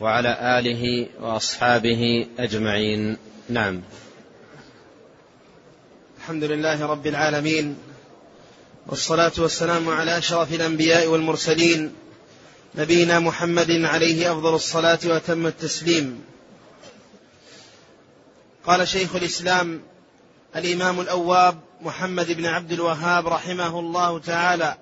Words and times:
وعلى 0.00 0.58
آله 0.58 1.06
وأصحابه 1.20 2.26
أجمعين. 2.38 3.16
نعم. 3.48 3.82
الحمد 6.18 6.44
لله 6.44 6.86
رب 6.86 7.06
العالمين 7.06 7.76
والصلاة 8.86 9.32
والسلام 9.38 9.88
على 9.88 10.18
أشرف 10.18 10.52
الأنبياء 10.52 11.06
والمرسلين 11.06 11.92
نبينا 12.74 13.18
محمد 13.18 13.70
عليه 13.70 14.32
أفضل 14.32 14.54
الصلاة 14.54 14.98
وأتم 15.04 15.46
التسليم. 15.46 16.24
قال 18.66 18.88
شيخ 18.88 19.16
الإسلام 19.16 19.82
الإمام 20.56 21.00
الأواب 21.00 21.60
محمد 21.80 22.32
بن 22.32 22.46
عبد 22.46 22.72
الوهاب 22.72 23.28
رحمه 23.28 23.78
الله 23.78 24.18
تعالى 24.18 24.76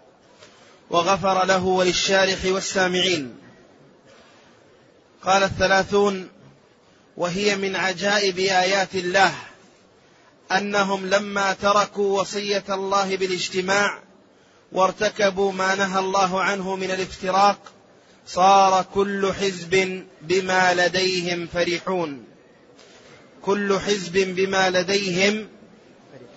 وغفر 0.90 1.44
له 1.44 1.64
وللشارح 1.64 2.44
والسامعين. 2.44 3.45
قال 5.26 5.42
الثلاثون 5.42 6.28
وهي 7.16 7.56
من 7.56 7.76
عجائب 7.76 8.38
آيات 8.38 8.94
الله 8.94 9.34
أنهم 10.52 11.06
لما 11.06 11.52
تركوا 11.52 12.20
وصية 12.20 12.64
الله 12.68 13.16
بالاجتماع 13.16 13.98
وارتكبوا 14.72 15.52
ما 15.52 15.74
نهى 15.74 15.98
الله 15.98 16.40
عنه 16.40 16.76
من 16.76 16.90
الافتراق 16.90 17.58
صار 18.26 18.86
كل 18.94 19.32
حزب 19.32 20.04
بما 20.22 20.74
لديهم 20.74 21.46
فرحون. 21.46 22.24
كل 23.42 23.78
حزب 23.80 24.18
بما 24.18 24.70
لديهم 24.70 25.48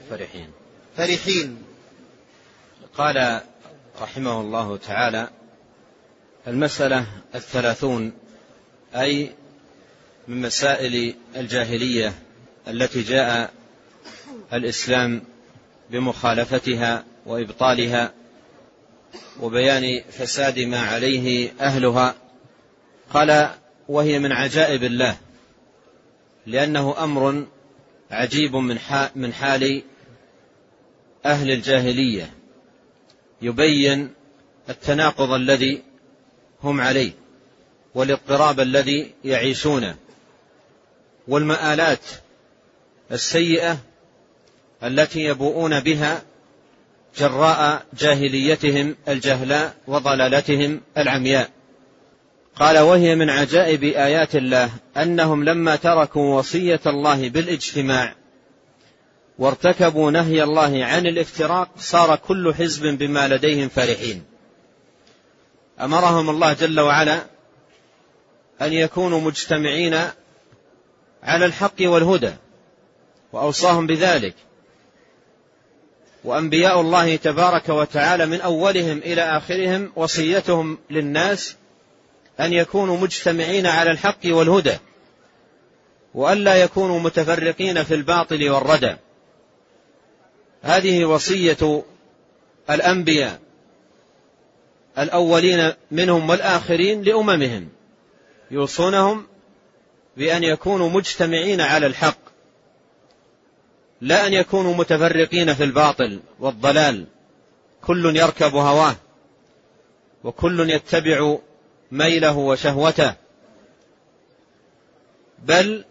فرحين. 0.10 0.52
فرحين. 0.98 1.64
قال 2.98 3.42
رحمه 4.02 4.42
الله 4.42 4.78
تعالى 4.78 5.30
المسألة 6.48 7.06
الثلاثون 7.36 8.14
أي 8.96 9.32
من 10.28 10.42
مسائل 10.42 11.16
الجاهلية 11.36 12.14
التي 12.68 13.02
جاء 13.02 13.54
الإسلام 14.54 15.22
بمخالفتها 15.90 17.04
وإبطالها 17.26 18.14
وبيان 19.42 20.02
فساد 20.12 20.60
ما 20.60 20.80
عليه 20.80 21.52
أهلها. 21.62 22.16
قال 23.14 23.50
وهي 23.88 24.20
من 24.20 24.32
عجائب 24.32 24.84
الله 24.84 25.18
لأنه 26.46 27.04
أمر 27.04 27.46
عجيب 28.12 28.56
من 29.16 29.34
حال 29.34 29.84
أهل 31.26 31.52
الجاهلية 31.52 32.34
يبين 33.42 34.14
التناقض 34.70 35.32
الذي 35.32 35.84
هم 36.64 36.82
عليه. 36.82 37.19
والاضطراب 37.96 38.60
الذي 38.60 39.14
يعيشونه 39.26 39.96
والمآلات 41.28 42.06
السيئة 43.12 43.78
التي 44.84 45.20
يبوؤون 45.20 45.80
بها 45.80 46.22
جراء 47.18 47.86
جاهليتهم 48.00 48.96
الجهلاء 49.08 49.76
وضلالتهم 49.88 50.82
العمياء. 50.98 51.50
قال 52.56 52.80
وهي 52.80 53.16
من 53.16 53.30
عجائب 53.30 53.84
آيات 53.84 54.36
الله 54.36 54.72
أنهم 54.98 55.44
لما 55.44 55.76
تركوا 55.76 56.38
وصية 56.38 56.80
الله 56.88 57.30
بالاجتماع 57.30 58.16
وارتكبوا 59.40 60.12
نهي 60.12 60.44
الله 60.44 60.86
عن 60.86 61.08
الافتراق 61.08 61.70
صار 61.78 62.16
كل 62.16 62.54
حزب 62.54 62.86
بما 62.86 63.28
لديهم 63.28 63.70
فرحين 63.70 64.24
أمرهم 65.82 66.30
الله 66.30 66.54
جل 66.54 66.80
وعلا 66.80 67.22
أن 68.62 68.74
يكونوا 68.74 69.22
مجتمعين 69.22 70.00
على 71.24 71.46
الحق 71.46 71.82
والهدى 71.82 72.34
وأوصاهم 73.34 73.88
بذلك. 73.88 74.36
وأنبياء 76.24 76.82
الله 76.82 77.16
تبارك 77.16 77.70
وتعالى 77.70 78.26
من 78.26 78.42
أولهم 78.42 78.98
إلى 78.98 79.22
آخرهم 79.22 79.92
وصيتهم 79.96 80.78
للناس 80.90 81.56
أن 82.40 82.54
يكونوا 82.54 82.98
مجتمعين 82.98 83.66
على 83.66 83.92
الحق 83.92 84.20
والهدى 84.26 84.78
والا 86.14 86.56
يكونوا 86.56 87.00
متفرقين 87.00 87.84
في 87.84 87.94
الباطل 87.94 88.50
والردى. 88.50 88.96
هذه 90.62 91.06
وصية 91.06 91.84
الأنبياء 92.70 93.40
الأولين 94.98 95.74
منهم 95.92 96.30
والآخرين 96.30 97.02
لأممهم. 97.02 97.70
يوصونهم 98.52 99.28
بأن 100.18 100.44
يكونوا 100.44 100.90
مجتمعين 100.90 101.62
على 101.62 101.86
الحق 101.86 102.30
لا 104.02 104.28
أن 104.28 104.34
يكونوا 104.34 104.76
متفرقين 104.76 105.54
في 105.54 105.64
الباطل 105.64 106.20
والضلال. 106.40 107.06
كل 107.82 108.16
يركب 108.16 108.56
هواه 108.56 108.96
وكل 110.24 110.70
يتبع 110.70 111.38
ميله 111.92 112.38
وشهوته. 112.38 113.14
بل 115.40 115.86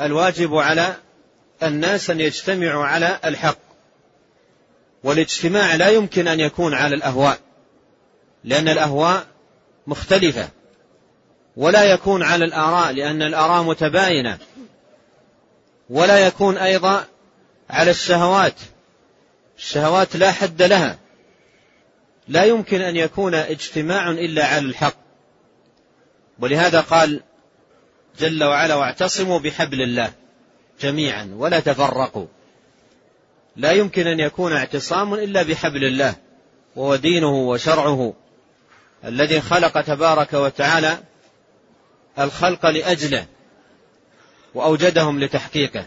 الواجب 0.00 0.54
على 0.54 0.96
الناس 1.62 2.10
أن 2.10 2.20
يجتمعوا 2.20 2.84
على 2.84 3.20
الحق. 3.24 3.58
والاجتماع 5.04 5.74
لا 5.74 5.88
يمكن 5.88 6.28
أن 6.28 6.40
يكون 6.40 6.74
على 6.74 6.94
الأهواء 6.94 7.38
لأن 8.44 8.68
الأهواء 8.68 9.26
مختلفة. 9.86 10.48
ولا 11.56 11.84
يكون 11.84 12.22
على 12.22 12.44
الآراء 12.44 12.92
لأن 12.92 13.22
الآراء 13.22 13.62
متباينة. 13.62 14.38
ولا 15.90 16.26
يكون 16.26 16.56
أيضا 16.56 17.04
على 17.70 17.90
الشهوات. 17.90 18.54
الشهوات 19.58 20.16
لا 20.16 20.32
حد 20.32 20.62
لها. 20.62 20.98
لا 22.28 22.44
يمكن 22.44 22.80
أن 22.80 22.96
يكون 22.96 23.34
اجتماع 23.34 24.10
إلا 24.10 24.46
على 24.46 24.66
الحق. 24.66 24.96
ولهذا 26.38 26.80
قال 26.80 27.20
جل 28.18 28.44
وعلا 28.44 28.74
واعتصموا 28.74 29.38
بحبل 29.38 29.82
الله 29.82 30.12
جميعا 30.80 31.30
ولا 31.36 31.60
تفرقوا. 31.60 32.26
لا 33.56 33.72
يمكن 33.72 34.06
أن 34.06 34.20
يكون 34.20 34.52
اعتصام 34.52 35.14
إلا 35.14 35.42
بحبل 35.42 35.84
الله 35.84 36.14
وهو 36.76 36.96
دينه 36.96 37.34
وشرعه 37.48 38.14
الذي 39.04 39.40
خلق 39.40 39.80
تبارك 39.80 40.32
وتعالى 40.32 40.98
الخلق 42.18 42.66
لأجله 42.66 43.26
وأوجدهم 44.54 45.20
لتحقيقه. 45.20 45.86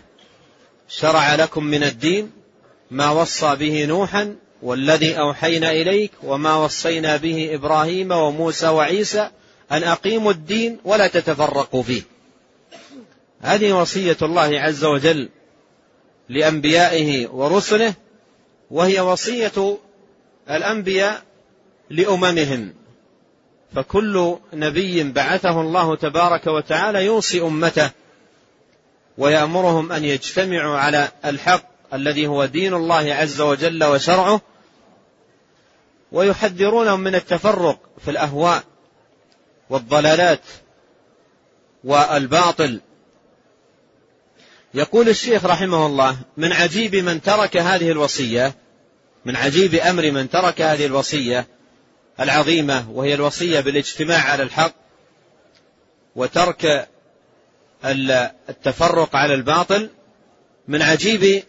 شرع 0.90 1.36
لكم 1.36 1.64
من 1.64 1.84
الدين 1.84 2.32
ما 2.92 3.10
وصى 3.10 3.56
به 3.56 3.86
نوحا 3.86 4.36
والذي 4.62 5.20
أوحينا 5.20 5.72
إليك 5.72 6.12
وما 6.24 6.56
وصينا 6.56 7.18
به 7.18 7.50
إبراهيم 7.54 8.12
وموسى 8.12 8.68
وعيسى 8.68 9.30
أن 9.72 9.84
أقيموا 9.84 10.32
الدين 10.32 10.80
ولا 10.86 11.08
تتفرقوا 11.08 11.84
فيه. 11.84 12.02
هذه 13.42 13.74
وصية 13.74 14.18
الله 14.22 14.60
عز 14.60 14.84
وجل 14.86 15.30
لأنبيائه 16.30 17.28
ورسله 17.28 17.94
وهي 18.72 19.00
وصية 19.00 19.78
الأنبياء 20.50 21.24
لأممهم. 21.90 22.74
فكل 23.76 24.38
نبي 24.54 25.04
بعثه 25.04 25.62
الله 25.62 25.96
تبارك 25.96 26.48
وتعالى 26.48 27.06
يوصي 27.06 27.42
أمته 27.42 27.90
ويأمرهم 29.18 29.92
أن 29.92 30.06
يجتمعوا 30.06 30.78
على 30.78 31.12
الحق 31.26 31.64
الذي 31.94 32.28
هو 32.28 32.46
دين 32.46 32.74
الله 32.74 33.14
عز 33.14 33.42
وجل 33.42 33.84
وشرعه 33.84 34.42
ويحذرونهم 36.12 37.00
من 37.00 37.16
التفرق 37.16 37.80
في 38.06 38.12
الأهواء 38.12 38.64
والضلالات 39.70 40.42
والباطل. 41.84 42.82
يقول 44.74 45.10
الشيخ 45.10 45.46
رحمه 45.46 45.86
الله 45.86 46.18
من 46.38 46.54
عجيب 46.54 46.96
من 46.96 47.22
ترك 47.22 47.58
هذه 47.58 47.92
الوصية 47.92 48.56
من 49.26 49.36
عجيب 49.36 49.76
أمر 49.76 50.12
من 50.12 50.30
ترك 50.30 50.62
هذه 50.62 50.86
الوصية 50.86 51.48
العظيمة 52.20 52.92
وهي 52.92 53.14
الوصية 53.14 53.60
بالاجتماع 53.60 54.32
على 54.32 54.44
الحق 54.44 54.74
وترك 56.16 56.88
التفرق 58.50 59.16
على 59.16 59.34
الباطل 59.34 59.90
من 60.68 60.82
عجيب 60.82 61.44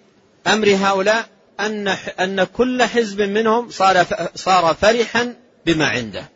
أمر 0.46 0.68
هؤلاء 0.68 1.28
أن 1.60 1.88
أن 2.20 2.44
كل 2.44 2.82
حزب 2.82 3.20
منهم 3.20 3.70
صار 3.70 4.06
صار 4.34 4.74
فرحا 4.74 5.34
بما 5.66 5.88
عنده. 5.88 6.28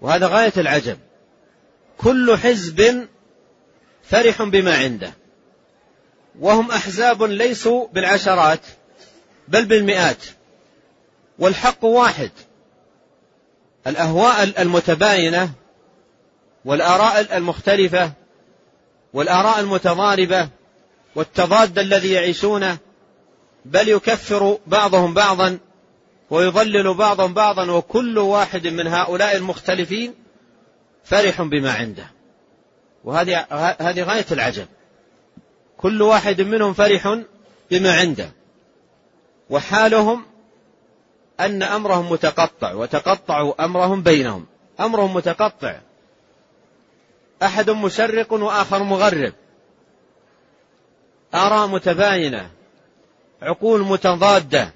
وهذا 0.00 0.26
غاية 0.26 0.52
العجب. 0.56 0.98
كل 1.98 2.36
حزب 2.36 3.08
فرح 4.04 4.42
بما 4.42 4.76
عنده. 4.76 5.12
وهم 6.40 6.70
أحزاب 6.70 7.22
ليسوا 7.22 7.86
بالعشرات 7.92 8.60
بل 9.48 9.64
بالمئات. 9.64 10.24
والحق 11.38 11.84
واحد. 11.84 12.30
الأهواء 13.86 14.62
المتباينة 14.62 15.50
والآراء 16.64 17.36
المختلفة 17.36 18.12
والآراء 19.12 19.60
المتضاربة 19.60 20.48
والتضاد 21.14 21.78
الذي 21.78 22.12
يعيشونه 22.12 22.78
بل 23.64 23.88
يكفر 23.88 24.58
بعضهم 24.66 25.14
بعضا 25.14 25.58
ويضلل 26.30 26.94
بعضهم 26.94 27.34
بعضا 27.34 27.70
وكل 27.70 28.18
واحد 28.18 28.66
من 28.66 28.86
هؤلاء 28.86 29.36
المختلفين 29.36 30.14
فرح 31.04 31.42
بما 31.42 31.72
عنده. 31.72 32.10
وهذه 33.04 33.46
هذه 33.80 34.02
غاية 34.02 34.26
العجب. 34.32 34.66
كل 35.76 36.02
واحد 36.02 36.40
منهم 36.40 36.72
فرح 36.72 37.20
بما 37.70 37.94
عنده. 37.94 38.30
وحالهم 39.50 40.24
أن 41.40 41.62
أمرهم 41.62 42.12
متقطع 42.12 42.72
وتقطعوا 42.72 43.64
أمرهم 43.64 44.02
بينهم. 44.02 44.46
أمرهم 44.80 45.14
متقطع. 45.14 45.80
أحد 47.42 47.70
مشرق 47.70 48.32
وآخر 48.32 48.82
مغرب. 48.82 49.32
آراء 51.34 51.66
متباينة. 51.66 52.50
عقول 53.42 53.80
متضادة. 53.80 54.72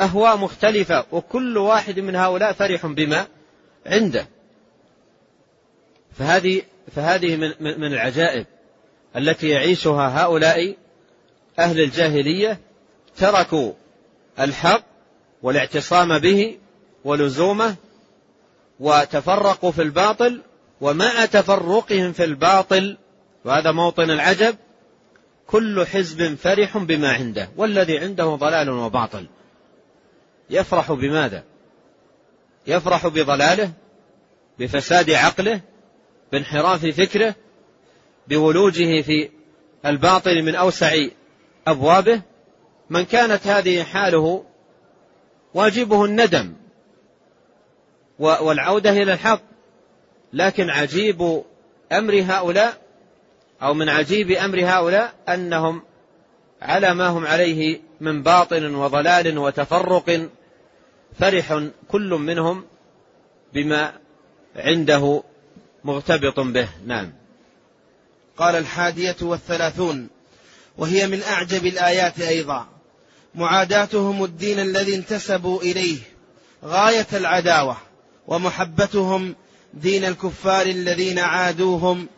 أهواء 0.00 0.36
مختلفة. 0.36 1.04
وكل 1.12 1.58
واحد 1.58 2.00
من 2.00 2.16
هؤلاء 2.16 2.52
فرح 2.52 2.86
بما 2.86 3.26
عنده. 3.86 4.26
فهذه 6.18 6.62
فهذه 6.96 7.36
من 7.36 7.52
من 7.60 7.92
العجائب 7.92 8.46
التي 9.16 9.48
يعيشها 9.48 10.22
هؤلاء 10.24 10.76
أهل 11.58 11.80
الجاهلية 11.80 12.58
تركوا 13.16 13.72
الحق 14.40 14.91
والاعتصام 15.42 16.18
به 16.18 16.58
ولزومه 17.04 17.76
وتفرقوا 18.80 19.70
في 19.70 19.82
الباطل 19.82 20.42
ومع 20.80 21.24
تفرقهم 21.24 22.12
في 22.12 22.24
الباطل 22.24 22.96
وهذا 23.44 23.72
موطن 23.72 24.10
العجب 24.10 24.56
كل 25.46 25.86
حزب 25.86 26.34
فرح 26.34 26.78
بما 26.78 27.12
عنده 27.12 27.48
والذي 27.56 27.98
عنده 27.98 28.24
ضلال 28.24 28.70
وباطل. 28.70 29.26
يفرح 30.50 30.92
بماذا؟ 30.92 31.44
يفرح 32.66 33.06
بضلاله 33.06 33.72
بفساد 34.58 35.10
عقله 35.10 35.60
بانحراف 36.32 36.86
فكره 36.86 37.34
بولوجه 38.28 39.02
في 39.02 39.30
الباطل 39.86 40.42
من 40.42 40.54
أوسع 40.54 40.94
أبوابه. 41.66 42.22
من 42.90 43.04
كانت 43.04 43.46
هذه 43.46 43.82
حاله 43.82 44.44
واجبه 45.54 46.04
الندم 46.04 46.52
والعودة 48.18 48.90
إلى 48.90 49.12
الحق. 49.12 49.40
لكن 50.32 50.70
عجيب 50.70 51.42
أمر 51.92 52.24
هؤلاء 52.28 52.78
أو 53.62 53.74
من 53.74 53.88
عجيب 53.88 54.30
أمر 54.30 54.64
هؤلاء 54.64 55.14
أنهم 55.28 55.82
على 56.62 56.94
ما 56.94 57.08
هم 57.08 57.26
عليه 57.26 57.80
من 58.00 58.22
باطل 58.22 58.74
وضلال 58.74 59.38
وتفرق 59.38 60.28
فرح 61.18 61.62
كل 61.88 62.10
منهم 62.10 62.64
بما 63.54 63.92
عنده 64.56 65.22
مغتبط 65.84 66.40
به. 66.40 66.68
نعم. 66.86 67.12
قال 68.36 68.54
الحادية 68.54 69.16
والثلاثون 69.22 70.08
وهي 70.78 71.06
من 71.06 71.22
أعجب 71.22 71.66
الآيات 71.66 72.20
أيضا. 72.20 72.71
معاداتهم 73.34 74.24
الدين 74.24 74.58
الذي 74.60 74.94
انتسبوا 74.94 75.62
إليه 75.62 75.98
غاية 76.64 77.06
العداوة 77.12 77.76
ومحبتهم 78.26 79.34
دين 79.74 80.04
الكفار 80.04 80.66
الذين 80.66 81.18
عادوهم 81.18 82.08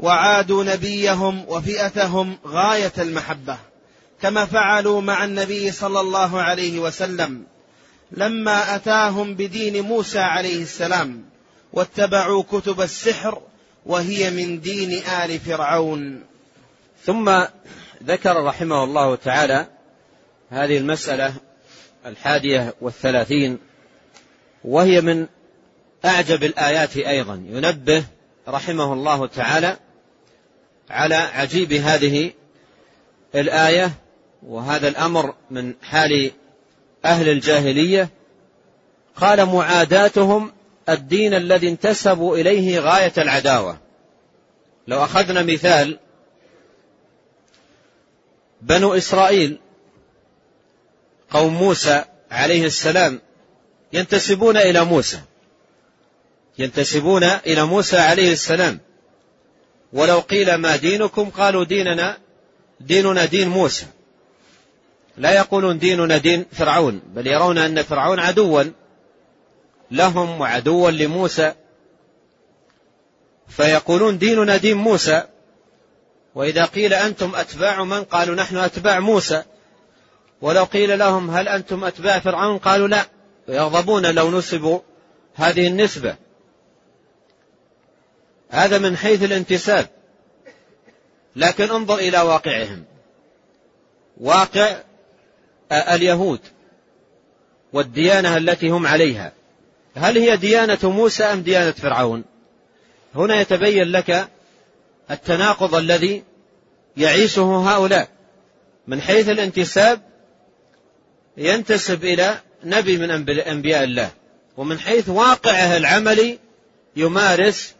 وعادوا 0.00 0.64
نبيهم 0.64 1.44
وفئتهم 1.48 2.38
غاية 2.46 2.92
المحبة. 2.98 3.58
كما 4.22 4.44
فعلوا 4.44 5.00
مع 5.00 5.24
النبي 5.24 5.72
صلى 5.72 6.00
الله 6.00 6.42
عليه 6.42 6.78
وسلم 6.78 7.46
لما 8.12 8.74
أتاهم 8.74 9.34
بدين 9.34 9.80
موسى 9.80 10.18
عليه 10.18 10.62
السلام 10.62 11.24
واتبعوا 11.72 12.42
كتب 12.42 12.80
السحر 12.80 13.42
وهي 13.86 14.30
من 14.30 14.60
دين 14.60 14.92
آل 14.92 15.40
فرعون. 15.40 16.24
ثم 17.04 17.44
ذكر 18.04 18.44
رحمه 18.44 18.84
الله 18.84 19.14
تعالى 19.14 19.77
هذه 20.50 20.78
المسألة 20.78 21.34
الحادية 22.06 22.74
والثلاثين 22.80 23.58
وهي 24.64 25.00
من 25.00 25.26
أعجب 26.04 26.44
الآيات 26.44 26.96
أيضا. 26.96 27.34
ينبه 27.48 28.04
رحمه 28.48 28.92
الله 28.92 29.26
تعالى 29.26 29.76
على 30.90 31.14
عجيب 31.14 31.72
هذه 31.72 32.32
الآية 33.34 33.90
وهذا 34.42 34.88
الأمر 34.88 35.34
من 35.50 35.74
حال 35.82 36.30
أهل 37.04 37.28
الجاهلية. 37.28 38.08
قال 39.16 39.46
معاداتهم 39.46 40.52
الدين 40.88 41.34
الذي 41.34 41.68
انتسبوا 41.68 42.36
إليه 42.36 42.78
غاية 42.78 43.12
العداوة. 43.18 43.78
لو 44.88 45.04
أخذنا 45.04 45.42
مثال 45.42 45.98
بنو 48.62 48.94
إسرائيل 48.94 49.58
قوم 51.30 51.54
موسى 51.54 52.04
عليه 52.30 52.66
السلام 52.66 53.20
ينتسبون 53.92 54.56
إلى 54.56 54.84
موسى. 54.84 55.20
ينتسبون 56.58 57.24
إلى 57.24 57.64
موسى 57.64 57.98
عليه 57.98 58.32
السلام. 58.32 58.80
ولو 59.92 60.18
قيل 60.18 60.54
ما 60.54 60.76
دينكم 60.76 61.30
قالوا 61.30 61.64
ديننا 61.64 62.18
ديننا 62.80 63.24
دين 63.24 63.48
موسى. 63.48 63.86
لا 65.16 65.30
يقولون 65.30 65.78
ديننا 65.78 66.16
دين 66.16 66.46
فرعون 66.52 67.02
بل 67.06 67.26
يرون 67.26 67.58
أن 67.58 67.82
فرعون 67.82 68.18
عدوا 68.18 68.64
لهم 69.90 70.40
وعدوا 70.40 70.90
لموسى. 70.90 71.52
فيقولون 73.48 74.18
ديننا 74.18 74.56
دين 74.56 74.76
موسى. 74.76 75.22
وإذا 76.34 76.64
قيل 76.64 76.94
أنتم 76.94 77.34
أتباع 77.34 77.84
من؟ 77.84 78.04
قالوا 78.04 78.34
نحن 78.34 78.56
أتباع 78.56 79.00
موسى. 79.00 79.42
ولو 80.42 80.64
قيل 80.64 80.98
لهم 80.98 81.30
هل 81.30 81.48
أنتم 81.48 81.84
أتباع 81.84 82.18
فرعون؟ 82.18 82.58
قالوا 82.58 82.88
لا 82.88 83.06
ويغضبون 83.48 84.06
لو 84.06 84.38
نسبوا 84.38 84.80
هذه 85.34 85.66
النسبة. 85.66 86.16
هذا 88.50 88.78
من 88.78 88.96
حيث 88.96 89.22
الانتساب. 89.22 89.88
لكن 91.36 91.70
انظر 91.70 91.94
إلى 91.94 92.20
واقعهم. 92.20 92.84
واقع 94.20 94.76
اليهود 95.72 96.40
والديانة 97.72 98.36
التي 98.36 98.68
هم 98.68 98.86
عليها. 98.86 99.32
هل 99.94 100.18
هي 100.18 100.36
ديانة 100.36 100.78
موسى 100.82 101.24
أم 101.24 101.42
ديانة 101.42 101.70
فرعون؟ 101.70 102.24
هنا 103.14 103.40
يتبين 103.40 103.92
لك 103.92 104.28
التناقض 105.10 105.74
الذي 105.74 106.24
يعيشه 106.96 107.42
هؤلاء. 107.42 108.08
من 108.86 109.00
حيث 109.00 109.28
الانتساب 109.28 110.07
ينتسب 111.38 112.04
إلى 112.04 112.40
نبي 112.64 112.98
من 112.98 113.10
أنبياء 113.40 113.84
الله. 113.84 114.10
ومن 114.56 114.78
حيث 114.78 115.08
واقعه 115.08 115.76
العملي 115.76 116.38
يمارس 116.96 117.74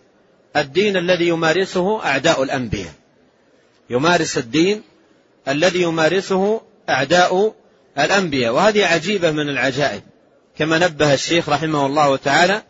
الدين 0.56 0.96
الذي 0.96 1.28
يمارسه 1.28 2.04
أعداء 2.04 2.42
الأنبياء. 2.42 2.92
يمارس 3.90 4.38
الدين 4.38 4.82
الذي 5.48 5.82
يمارسه 5.82 6.60
أعداء 6.88 7.54
الأنبياء. 7.98 8.52
وهذه 8.52 8.86
عجيبة 8.86 9.30
من 9.30 9.48
العجائب. 9.48 10.02
كما 10.58 10.78
نبه 10.78 11.14
الشيخ 11.14 11.48
رحمه 11.48 11.86
الله 11.86 12.16
تعالى 12.16 12.62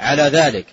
على 0.00 0.22
ذلك. 0.22 0.66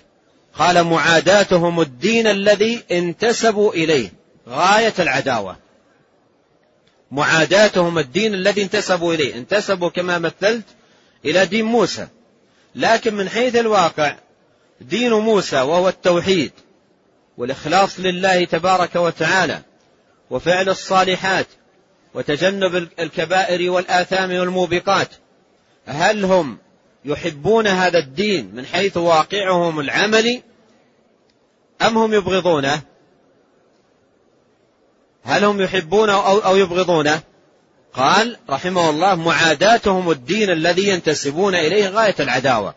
قال 0.54 0.84
معاداتهم 0.84 1.80
الدين 1.80 2.26
الذي 2.26 2.84
انتسبوا 2.90 3.72
إليه. 3.72 4.12
غاية 4.48 4.94
العداوة. 4.98 5.56
معاداتهم 7.12 7.98
الدين 7.98 8.34
الذي 8.34 8.62
انتسبوا 8.62 9.14
إليه. 9.14 9.34
انتسبوا 9.34 9.88
كما 9.88 10.18
مثلت 10.18 10.64
إلى 11.24 11.46
دين 11.46 11.64
موسى. 11.64 12.08
لكن 12.74 13.14
من 13.14 13.28
حيث 13.28 13.56
الواقع 13.56 14.16
دين 14.80 15.12
موسى 15.12 15.56
وهو 15.56 15.88
التوحيد 15.88 16.52
والإخلاص 17.38 18.00
لله 18.00 18.44
تبارك 18.44 18.96
وتعالى 18.96 19.62
وفعل 20.30 20.68
الصالحات 20.68 21.46
وتجنب 22.14 22.88
الكبائر 22.98 23.70
والآثام 23.70 24.30
والموبقات 24.30 25.08
هل 25.86 26.24
هم 26.24 26.58
يحبون 27.04 27.66
هذا 27.66 27.98
الدين 27.98 28.50
من 28.54 28.66
حيث 28.66 28.96
واقعهم 28.96 29.80
العملي 29.80 30.42
أم 31.82 31.98
هم 31.98 32.14
يبغضونه؟ 32.14 32.82
هل 35.24 35.44
هم 35.44 35.60
يحبونه 35.60 36.12
أو 36.46 36.56
يبغضونه؟ 36.56 37.20
قال 37.92 38.36
رحمه 38.50 38.90
الله 38.90 39.14
معاداتهم 39.14 40.10
الدين 40.10 40.50
الذي 40.50 40.88
ينتسبون 40.88 41.54
إليه 41.54 41.88
غاية 41.88 42.14
العداوة. 42.20 42.74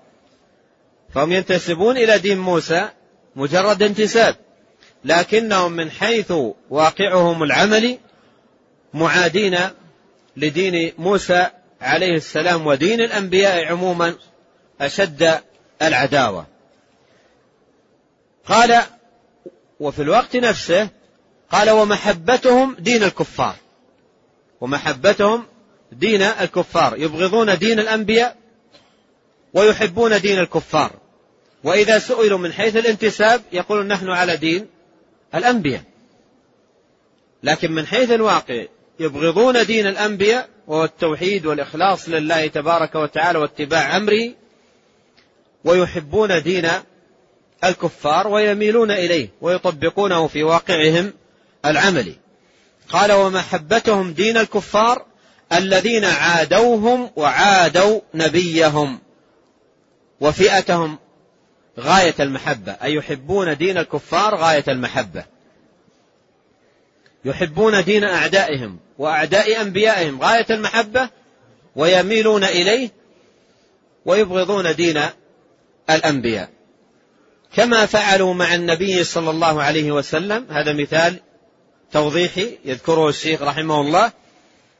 فهم 1.13 1.31
ينتسبون 1.31 1.97
إلى 1.97 2.19
دين 2.19 2.39
موسى 2.39 2.89
مجرد 3.35 3.83
انتساب. 3.83 4.35
لكنهم 5.05 5.71
من 5.71 5.91
حيث 5.91 6.33
واقعهم 6.69 7.43
العملي 7.43 7.99
معادين 8.93 9.57
لدين 10.37 10.93
موسى 10.97 11.47
عليه 11.81 12.13
السلام 12.13 12.67
ودين 12.67 13.01
الأنبياء 13.01 13.65
عموما 13.65 14.15
أشد 14.81 15.39
العداوة. 15.81 16.45
قال 18.45 18.81
وفي 19.79 20.01
الوقت 20.01 20.35
نفسه 20.35 20.89
قال 21.51 21.69
ومحبتهم 21.69 22.75
دين 22.79 23.03
الكفار. 23.03 23.55
ومحبتهم 24.61 25.45
دين 25.91 26.21
الكفار. 26.21 26.97
يبغضون 26.97 27.57
دين 27.57 27.79
الأنبياء 27.79 28.37
ويحبون 29.53 30.21
دين 30.21 30.39
الكفار. 30.39 30.91
وإذا 31.63 31.99
سئلوا 31.99 32.37
من 32.37 32.53
حيث 32.53 32.75
الانتساب 32.75 33.41
يقولون 33.51 33.87
نحن 33.87 34.09
على 34.09 34.37
دين 34.37 34.67
الأنبياء. 35.35 35.83
لكن 37.43 37.71
من 37.71 37.87
حيث 37.87 38.11
الواقع 38.11 38.65
يبغضون 38.99 39.65
دين 39.65 39.87
الأنبياء 39.87 40.49
وهو 40.67 40.83
التوحيد 40.83 41.45
والإخلاص 41.45 42.09
لله 42.09 42.47
تبارك 42.47 42.95
وتعالى 42.95 43.39
واتباع 43.39 43.97
أمره 43.97 44.31
ويحبون 45.63 46.41
دين 46.41 46.67
الكفار 47.63 48.27
ويميلون 48.27 48.91
إليه 48.91 49.29
ويطبقونه 49.41 50.27
في 50.27 50.43
واقعهم 50.43 51.13
العملي. 51.65 52.15
قال 52.89 53.11
ومحبتهم 53.11 54.13
دين 54.13 54.37
الكفار 54.37 55.05
الذين 55.53 56.05
عادوهم 56.05 57.11
وعادوا 57.15 58.01
نبيهم 58.13 58.99
وفئتهم 60.21 60.99
غاية 61.79 62.15
المحبة. 62.19 62.71
أي 62.71 62.93
يحبون 62.93 63.57
دين 63.57 63.77
الكفار 63.77 64.35
غاية 64.35 64.63
المحبة. 64.67 65.25
يحبون 67.25 67.83
دين 67.83 68.03
أعدائهم 68.03 68.79
وأعداء 68.97 69.61
أنبيائهم 69.61 70.21
غاية 70.21 70.45
المحبة 70.49 71.09
ويميلون 71.75 72.43
إليه 72.43 72.89
ويبغضون 74.05 74.75
دين 74.75 75.01
الأنبياء. 75.89 76.49
كما 77.55 77.85
فعلوا 77.85 78.33
مع 78.33 78.53
النبي 78.55 79.03
صلى 79.03 79.29
الله 79.29 79.63
عليه 79.63 79.91
وسلم. 79.91 80.45
هذا 80.49 80.73
مثال 80.73 81.19
توضيحي 81.91 82.57
يذكره 82.65 83.09
الشيخ 83.09 83.41
رحمه 83.41 83.81
الله. 83.81 84.11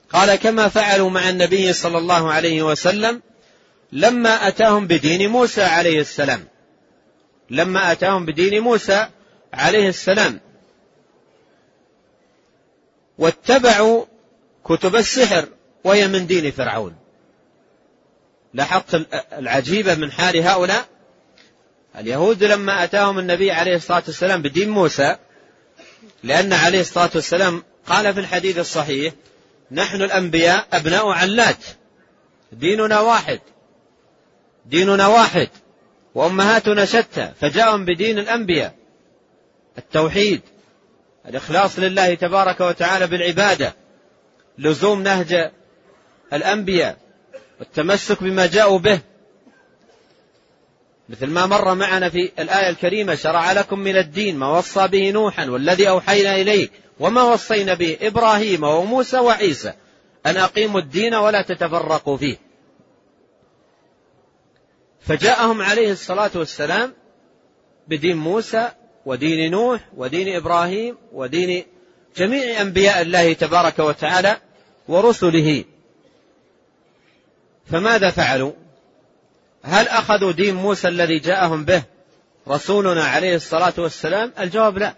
قال 0.09 0.35
كما 0.35 0.67
فعلوا 0.67 1.09
مع 1.09 1.29
النبي 1.29 1.73
صلى 1.73 1.97
الله 1.97 2.33
عليه 2.33 2.63
وسلم 2.63 3.21
لما 3.91 4.47
أتاهم 4.47 4.87
بدين 4.87 5.29
موسى 5.29 5.63
عليه 5.63 5.99
السلام. 5.99 6.47
لما 7.49 7.91
أتاهم 7.91 8.25
بدين 8.25 8.59
موسى 8.59 9.07
عليه 9.53 9.89
السلام. 9.89 10.39
واتبعوا 13.17 14.05
كتب 14.65 14.95
السحر 14.95 15.47
وهي 15.83 16.07
من 16.07 16.27
دين 16.27 16.51
فرعون. 16.51 16.95
لاحظت 18.53 19.07
العجيبة 19.33 19.95
من 19.95 20.11
حال 20.11 20.37
هؤلاء؟ 20.37 20.85
اليهود 21.99 22.43
لما 22.43 22.83
أتاهم 22.83 23.19
النبي 23.19 23.51
عليه 23.51 23.75
الصلاة 23.75 24.03
والسلام 24.07 24.41
بدين 24.41 24.69
موسى 24.69 25.17
لأن 26.25 26.53
عليه 26.53 26.79
الصلاة 26.79 27.09
والسلام 27.15 27.63
قال 27.87 28.13
في 28.13 28.19
الحديث 28.19 28.57
الصحيح 28.57 29.13
نحن 29.71 30.01
الأنبياء 30.01 30.67
أبناء 30.73 31.09
علات 31.09 31.65
ديننا 32.51 32.99
واحد 32.99 33.39
ديننا 34.65 35.07
واحد 35.07 35.49
وأمهاتنا 36.15 36.85
شتى 36.85 37.31
فجاءهم 37.41 37.85
بدين 37.85 38.19
الأنبياء 38.19 38.75
التوحيد 39.77 40.41
الإخلاص 41.27 41.79
لله 41.79 42.13
تبارك 42.13 42.61
وتعالى 42.61 43.07
بالعبادة 43.07 43.75
لزوم 44.57 45.03
نهج 45.03 45.51
الأنبياء 46.33 46.97
والتمسك 47.59 48.23
بما 48.23 48.45
جاءوا 48.45 48.79
به 48.79 48.99
مثل 51.09 51.27
ما 51.27 51.45
مر 51.45 51.75
معنا 51.75 52.09
في 52.09 52.31
الآية 52.39 52.69
الكريمة 52.69 53.15
شرع 53.15 53.51
لكم 53.51 53.79
من 53.79 53.97
الدين 53.97 54.37
ما 54.37 54.57
وصى 54.57 54.87
به 54.87 55.11
نوحا 55.11 55.49
والذي 55.49 55.89
أوحينا 55.89 56.35
إليه 56.35 56.69
وما 56.99 57.23
وصينا 57.23 57.73
به 57.73 57.97
إبراهيم 58.01 58.63
وموسى 58.63 59.17
وعيسى. 59.19 59.73
أن 60.25 60.37
أقيموا 60.37 60.79
الدين 60.79 61.13
ولا 61.15 61.41
تتفرقوا 61.41 62.17
فيه. 62.17 62.37
فجاءهم 65.01 65.61
عليه 65.61 65.91
الصلاة 65.91 66.31
والسلام 66.35 66.93
بدين 67.87 68.17
موسى 68.17 68.71
ودين 69.05 69.51
نوح 69.51 69.89
ودين 69.97 70.35
إبراهيم 70.35 70.97
ودين 71.13 71.65
جميع 72.17 72.61
أنبياء 72.61 73.01
الله 73.01 73.33
تبارك 73.33 73.79
وتعالى 73.79 74.37
ورسله. 74.87 75.63
فماذا 77.65 78.09
فعلوا؟ 78.11 78.51
هل 79.65 79.87
أخذوا 79.87 80.31
دين 80.31 80.55
موسى 80.55 80.87
الذي 80.87 81.19
جاءهم 81.19 81.65
به 81.65 81.83
رسولنا 82.47 83.03
عليه 83.03 83.35
الصلاة 83.35 83.73
والسلام؟ 83.77 84.33
الجواب 84.39 84.77
لا. 84.77 84.93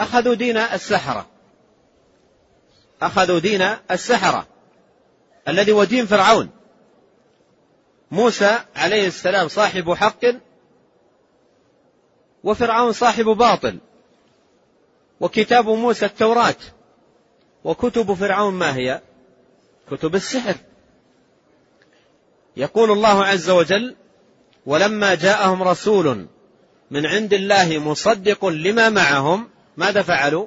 أخذوا 0.00 0.34
دين 0.34 0.56
السحرة. 0.56 1.26
أخذوا 3.02 3.38
دين 3.38 3.62
السحرة. 3.90 4.46
الذي 5.48 5.72
هو 5.72 5.84
دين 5.84 6.06
فرعون. 6.06 6.50
موسى 8.10 8.58
عليه 8.76 9.06
السلام 9.06 9.48
صاحب 9.48 9.92
حق 9.92 10.24
وفرعون 12.44 12.92
صاحب 12.92 13.24
باطل. 13.24 13.78
وكتاب 15.20 15.68
موسى 15.68 16.06
التوراة. 16.06 16.56
وكتب 17.64 18.14
فرعون 18.14 18.54
ما 18.54 18.76
هي؟ 18.76 19.00
كتب 19.90 20.14
السحر. 20.14 20.54
يقول 22.56 22.90
الله 22.90 23.24
عز 23.24 23.50
وجل 23.50 23.96
ولما 24.66 25.14
جاءهم 25.14 25.62
رسول 25.62 26.26
من 26.90 27.06
عند 27.06 27.32
الله 27.34 27.78
مصدق 27.78 28.46
لما 28.46 28.88
معهم 28.88 29.48
ماذا 29.76 30.02
فعلوا؟ 30.02 30.46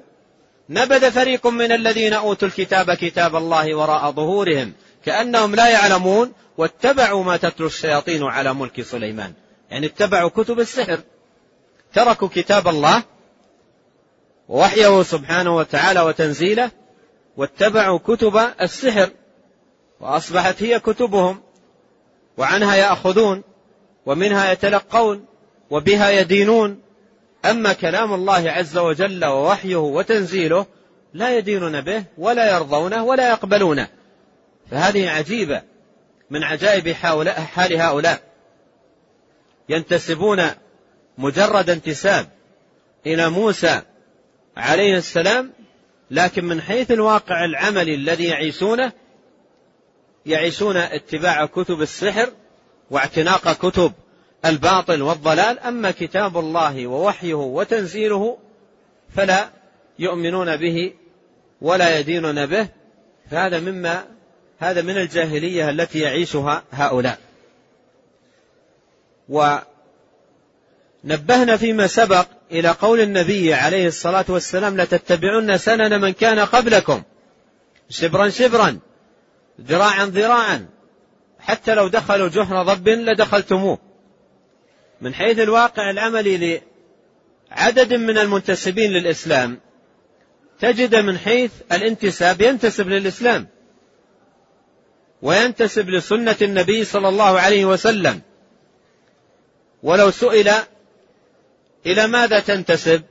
نبذ 0.70 1.12
فريق 1.12 1.48
من 1.48 1.72
الذين 1.72 2.14
أوتوا 2.14 2.48
الكتاب 2.48 2.94
كتاب 2.94 3.36
الله 3.36 3.76
وراء 3.76 4.12
ظهورهم 4.12 4.74
كأنهم 5.06 5.56
لا 5.56 5.70
يعلمون 5.70 6.34
واتبعوا 6.58 7.24
ما 7.24 7.38
تتلو 7.38 7.68
الشياطين 7.68 8.24
على 8.24 8.54
ملك 8.54 8.82
سليمان. 8.82 9.34
يعني 9.70 9.86
اتبعوا 9.86 10.30
كتب 10.30 10.60
السحر. 10.60 11.00
تركوا 11.94 12.28
كتاب 12.28 12.68
الله 12.68 13.04
ووحيه 14.48 15.04
سبحانه 15.04 15.56
وتعالى 15.56 16.02
وتنزيله 16.02 16.72
واتبعوا 17.38 18.00
كتب 18.00 18.38
السحر 18.62 19.10
وأصبحت 20.00 20.64
هي 20.64 20.80
كتبهم. 20.80 21.45
وعنها 22.38 22.76
يأخذون 22.76 23.44
ومنها 24.06 24.52
يتلقون 24.52 25.26
وبها 25.70 26.10
يدينون. 26.10 26.82
أما 27.46 27.74
كلام 27.74 28.14
الله 28.14 28.52
عز 28.52 28.78
وجل 28.78 29.26
ووحيه 29.26 29.76
وتنزيله 29.76 30.66
لا 31.14 31.38
يدينون 31.38 31.82
به 31.82 32.04
ولا 32.18 32.56
يرضونه 32.56 33.04
ولا 33.04 33.30
يقبلونه. 33.30 33.88
فهذه 34.72 35.10
عجيبة 35.10 35.62
من 36.30 36.44
عجائب 36.44 36.92
حال 37.56 37.82
هؤلاء. 37.82 38.20
ينتسبون 39.70 40.42
مجرد 41.18 41.70
انتساب 41.70 42.28
إلى 43.06 43.30
موسى 43.30 43.82
عليه 44.58 44.98
السلام 44.98 45.52
لكن 46.12 46.46
من 46.46 46.62
حيث 46.62 46.92
الواقع 46.92 47.46
العملي 47.46 47.96
الذي 47.96 48.26
يعيشونه 48.26 48.92
يعيشون 50.26 50.78
اتباع 50.78 51.46
كتب 51.46 51.82
السحر 51.82 52.30
واعتناق 52.92 53.54
كتب 53.54 53.92
الباطل 54.46 55.02
والضلال. 55.02 55.60
أما 55.60 55.92
كتاب 55.92 56.38
الله 56.38 56.88
ووحيه 56.88 57.34
وتنزيله 57.34 58.38
فلا 59.16 59.50
يؤمنون 60.00 60.58
به 60.58 60.94
ولا 61.62 62.00
يدينون 62.00 62.46
به. 62.46 62.68
فهذا 63.32 63.60
مما 63.60 64.06
هذا 64.60 64.82
من 64.82 64.98
الجاهلية 64.98 65.70
التي 65.70 66.00
يعيشها 66.00 66.64
هؤلاء. 66.72 67.20
ونبهنا 71.04 71.58
فيما 71.58 71.88
سبق 71.88 72.28
إلى 72.52 72.70
قول 72.70 73.00
النبي 73.00 73.54
عليه 73.54 73.88
الصلاة 73.88 74.26
والسلام 74.30 74.82
لتتبعن 74.82 75.58
سنن 75.58 76.02
من 76.02 76.14
كان 76.14 76.40
قبلكم. 76.40 77.02
شبرا 77.90 78.30
شبرا. 78.30 78.80
ذراعا 79.62 80.06
ذراعا. 80.06 80.66
حتى 81.40 81.76
لو 81.76 81.88
دخلوا 81.88 82.28
جحر 82.28 82.64
ضب 82.64 82.90
لدخلتموه. 82.90 83.78
من 85.02 85.14
حيث 85.14 85.40
الواقع 85.40 85.90
العملي 85.90 86.62
لعدد 87.52 87.94
من 87.94 88.18
المنتسبين 88.18 88.92
للإسلام 88.92 89.60
تجد 90.60 90.96
من 90.96 91.18
حيث 91.18 91.52
الانتساب 91.72 92.42
ينتسب 92.42 92.90
للإسلام. 92.90 93.48
وينتسب 95.22 95.90
لسنة 95.90 96.36
النبي 96.42 96.86
صلى 96.86 97.10
الله 97.10 97.40
عليه 97.40 97.66
وسلم. 97.66 98.22
ولو 99.84 100.12
سئل 100.12 100.52
إلى 101.86 102.08
ماذا 102.08 102.40
تنتسب؟ 102.40 103.02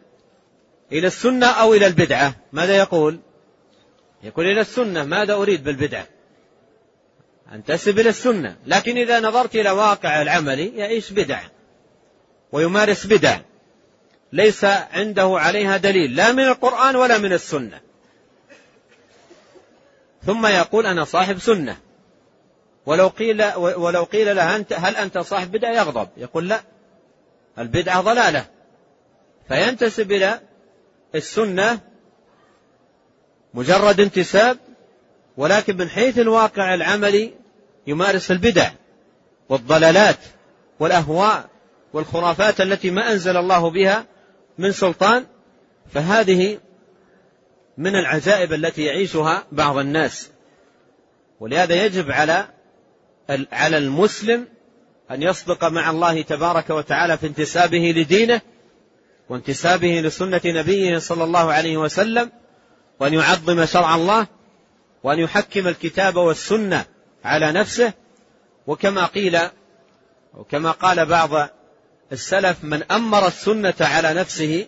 إلى 0.93 1.07
السنة 1.07 1.47
أو 1.47 1.75
إلى 1.75 1.87
البدعة؟ 1.87 2.35
ماذا 2.53 2.77
يقول؟ 2.77 3.19
يقول 4.23 4.47
إلى 4.47 4.61
السنة 4.61 5.05
ماذا 5.05 5.35
أريد 5.35 5.65
بالبدعة؟ 5.65 6.07
أنتسب 7.55 7.99
إلى 7.99 8.09
السنة. 8.09 8.57
لكن 8.67 8.97
إذا 8.97 9.21
نظرت 9.21 9.55
إلى 9.55 9.71
واقع 9.71 10.23
العملي 10.23 10.77
يعيش 10.77 11.11
بدع 11.11 11.41
ويمارس 12.53 13.07
بدع 13.07 13.39
ليس 14.33 14.65
عنده 14.65 15.35
عليها 15.39 15.77
دليل 15.77 16.17
لا 16.17 16.33
من 16.33 16.45
القرآن 16.45 16.97
ولا 16.97 17.19
من 17.19 17.33
السنة. 17.33 17.81
ثم 20.27 20.47
يقول 20.47 20.87
أنا 20.87 21.05
صاحب 21.05 21.39
سنة. 21.39 21.77
ولو 22.87 23.09
قيل 23.09 23.55
ولو 23.55 24.05
قيل 24.05 24.37
له 24.37 24.57
أنت 24.57 24.73
هل 24.73 24.97
أنت 24.97 25.19
صاحب 25.19 25.53
بدعة؟ 25.53 25.73
يغضب. 25.73 26.09
يقول 26.17 26.49
لا. 26.49 26.61
البدعة 27.59 28.01
ضلالة. 28.01 28.47
فينتسب 29.49 30.13
إلى 30.13 30.41
السنة 31.15 31.81
مجرد 33.55 34.01
انتساب 34.01 34.59
ولكن 35.37 35.77
من 35.77 35.89
حيث 35.89 36.19
الواقع 36.19 36.75
العملي 36.75 37.44
يمارس 37.87 38.31
البدع 38.31 38.71
والضلالات 39.49 40.19
والأهواء 40.81 41.51
والخرافات 41.93 42.61
التي 42.61 42.91
ما 42.91 43.13
أنزل 43.13 43.37
الله 43.37 43.71
بها 43.71 44.07
من 44.59 44.73
سلطان 44.73 45.27
فهذه 45.93 46.59
من 47.79 47.97
العجائب 47.97 48.53
التي 48.53 48.85
يعيشها 48.85 49.45
بعض 49.53 49.79
الناس. 49.79 50.31
ولهذا 51.41 51.85
يجب 51.85 52.11
على 52.11 52.49
على 53.53 53.79
المسلم 53.79 54.47
أن 55.11 55.23
يصدق 55.23 55.65
مع 55.65 55.91
الله 55.91 56.23
تبارك 56.23 56.71
وتعالى 56.71 57.19
في 57.19 57.27
انتسابه 57.27 57.95
لدينه 57.97 58.41
وانتسابه 59.29 60.01
لسنة 60.01 60.41
نبيه 60.45 60.99
صلى 60.99 61.25
الله 61.25 61.53
عليه 61.53 61.77
وسلم 61.77 62.31
وأن 63.01 63.15
يعظم 63.15 63.65
شرع 63.65 63.95
الله 63.95 64.27
وأن 65.03 65.19
يحكم 65.19 65.69
الكتاب 65.69 66.17
والسنة 66.17 66.85
على 67.25 67.53
نفسه. 67.53 67.93
وكما 68.67 69.07
قيل 69.07 69.39
وكما 70.35 70.71
قال 70.71 71.07
بعض 71.07 71.49
السلف 72.13 72.57
من 72.65 72.83
أمر 72.83 73.27
السنة 73.27 73.75
على 73.81 74.15
نفسه 74.15 74.67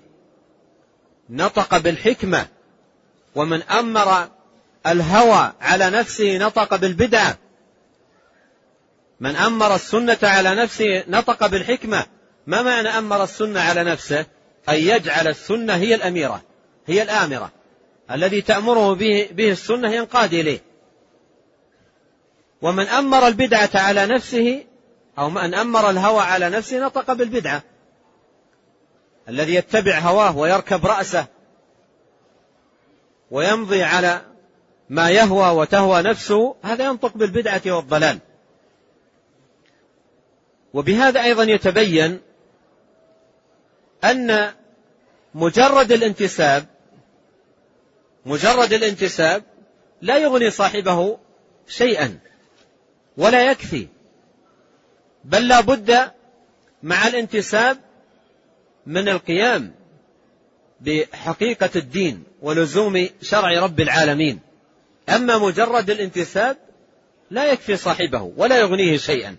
نطق 1.31 1.79
بالحكمة 1.79 2.47
ومن 3.35 3.63
أمر 3.63 4.29
الهوى 4.87 5.53
على 5.61 5.91
نفسه 5.91 6.39
نطق 6.39 6.77
بالبدعة 6.77 7.39
من 9.21 9.37
أمر 9.37 9.75
السنة 9.75 10.19
على 10.23 10.55
نفسه 10.55 11.05
نطق 11.09 11.47
بالحكمة. 11.47 12.07
ما 12.47 12.63
معنى 12.63 12.89
أمر 12.89 13.25
السنة 13.25 13.61
على 13.61 13.85
نفسه؟ 13.85 14.27
أن 14.69 14.75
يجعل 14.75 15.29
السنة 15.29 15.75
هي 15.75 15.95
الأميرة 15.95 16.43
هي 16.87 17.03
الآمرة. 17.03 17.53
الذي 18.11 18.41
تأمره 18.41 18.95
به, 18.95 19.29
به 19.33 19.51
السنة 19.51 19.95
ينقاد 19.95 20.35
إليه. 20.35 20.61
ومن 22.67 22.89
أمر 22.89 23.27
البدعة 23.27 23.71
على 23.75 24.07
نفسه 24.07 24.65
أو 25.19 25.31
من 25.31 25.55
أمر 25.55 25.91
الهوى 25.91 26.21
على 26.21 26.51
نفسه 26.51 26.87
نطق 26.87 27.13
بالبدعة. 27.13 27.63
الذي 29.29 29.55
يتبع 29.55 29.99
هواه 29.99 30.37
ويركب 30.37 30.87
رأسه 30.87 31.27
ويمضي 33.31 33.83
على 33.83 34.23
ما 34.91 35.11
يهوى 35.11 35.51
وتهوى 35.51 36.03
نفسه 36.03 36.57
هذا 36.63 36.85
ينطق 36.85 37.17
بالبدعة 37.17 37.63
والضلال. 37.67 38.19
وبهذا 40.75 41.23
أيضا 41.23 41.43
يتبين 41.43 42.21
أن 44.05 44.53
مجرد 45.35 45.93
الانتساب 45.93 46.67
مجرد 48.27 48.73
الانتساب 48.73 49.43
لا 50.03 50.19
يغني 50.19 50.51
صاحبه 50.51 51.19
شيئا. 51.69 52.27
ولا 53.17 53.51
يكفي. 53.51 53.89
بل 55.25 55.49
لا 55.49 55.61
بد 55.61 56.11
مع 56.83 57.07
الانتساب 57.07 57.79
من 58.87 59.09
القيام 59.09 59.75
بحقيقة 60.81 61.71
الدين 61.77 62.25
ولزوم 62.43 63.09
شرع 63.23 63.61
رب 63.65 63.81
العالمين. 63.81 64.41
أما 65.09 65.39
مجرد 65.39 65.91
الانتساب 65.91 66.57
لا 67.31 67.53
يكفي 67.53 67.77
صاحبه 67.77 68.33
ولا 68.37 68.59
يغنيه 68.59 68.97
شيئا. 68.97 69.37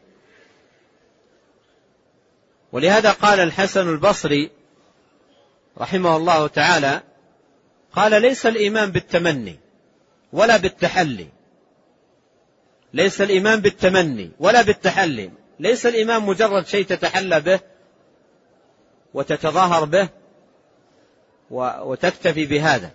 ولهذا 2.72 3.12
قال 3.12 3.40
الحسن 3.40 3.90
البصري 3.90 4.52
رحمه 5.78 6.18
الله 6.18 6.48
تعالى 6.48 7.02
قال 7.94 8.22
ليس 8.22 8.46
الإيمان 8.46 8.92
بالتمني 8.92 9.60
ولا 10.34 10.58
بالتحلي. 10.58 11.28
ليس 12.94 13.22
الإيمان 13.22 13.60
بالتمني 13.60 14.32
ولا 14.40 14.62
بالتحلي. 14.62 15.32
ليس 15.60 15.86
الإيمان 15.86 16.22
مجرد 16.22 16.68
شيء 16.68 16.86
تتحلى 16.86 17.40
به 17.40 17.60
وتتظاهر 19.14 19.86
به 19.86 20.10
وتكتفي 21.52 22.46
بهذا. 22.46 22.92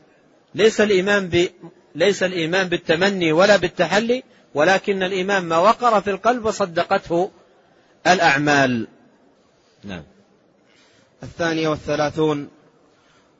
ليس 0.54 0.80
الإيمان 0.80 1.28
ب 1.28 1.48
ليس 1.94 2.22
الإيمان 2.22 2.68
بالتمني 2.68 3.32
ولا 3.32 3.56
بالتحلي 3.56 4.22
ولكن 4.54 5.02
الإيمان 5.02 5.44
ما 5.44 5.58
وقر 5.58 6.00
في 6.00 6.10
القلب 6.10 6.44
وصدقته 6.44 7.30
الأعمال. 8.06 8.88
نعم. 9.84 10.02
الثانية 11.22 11.68
والثلاثون. 11.68 12.50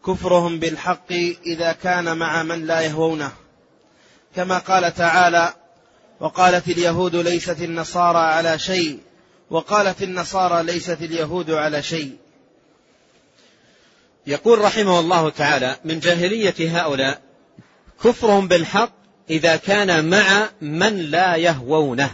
كفرهم 0.07 0.59
بالحق 0.59 1.13
إذا 1.47 1.73
كان 1.73 2.17
مع 2.17 2.43
من 2.43 2.67
لا 2.67 2.81
يهوونه. 2.81 3.33
كما 4.37 4.59
قال 4.59 4.95
تعالى 4.95 5.55
وقالت 6.23 6.69
اليهود 6.69 7.17
ليست 7.17 7.61
النصارى 7.61 8.19
على 8.19 8.59
شيء 8.59 8.99
وقالت 9.51 10.03
النصارى 10.03 10.63
ليست 10.63 10.99
اليهود 11.01 11.51
على 11.51 11.83
شيء. 11.83 12.17
يقول 14.27 14.59
رحمه 14.59 15.01
الله 15.01 15.31
تعالى 15.31 15.77
من 15.85 16.01
جاهلية 16.01 16.55
هؤلاء 16.61 17.21
كفرهم 18.05 18.49
بالحق 18.49 18.93
إذا 19.31 19.57
كان 19.57 20.11
مع 20.11 20.49
من 20.61 20.97
لا 20.97 21.37
يهوونه. 21.37 22.11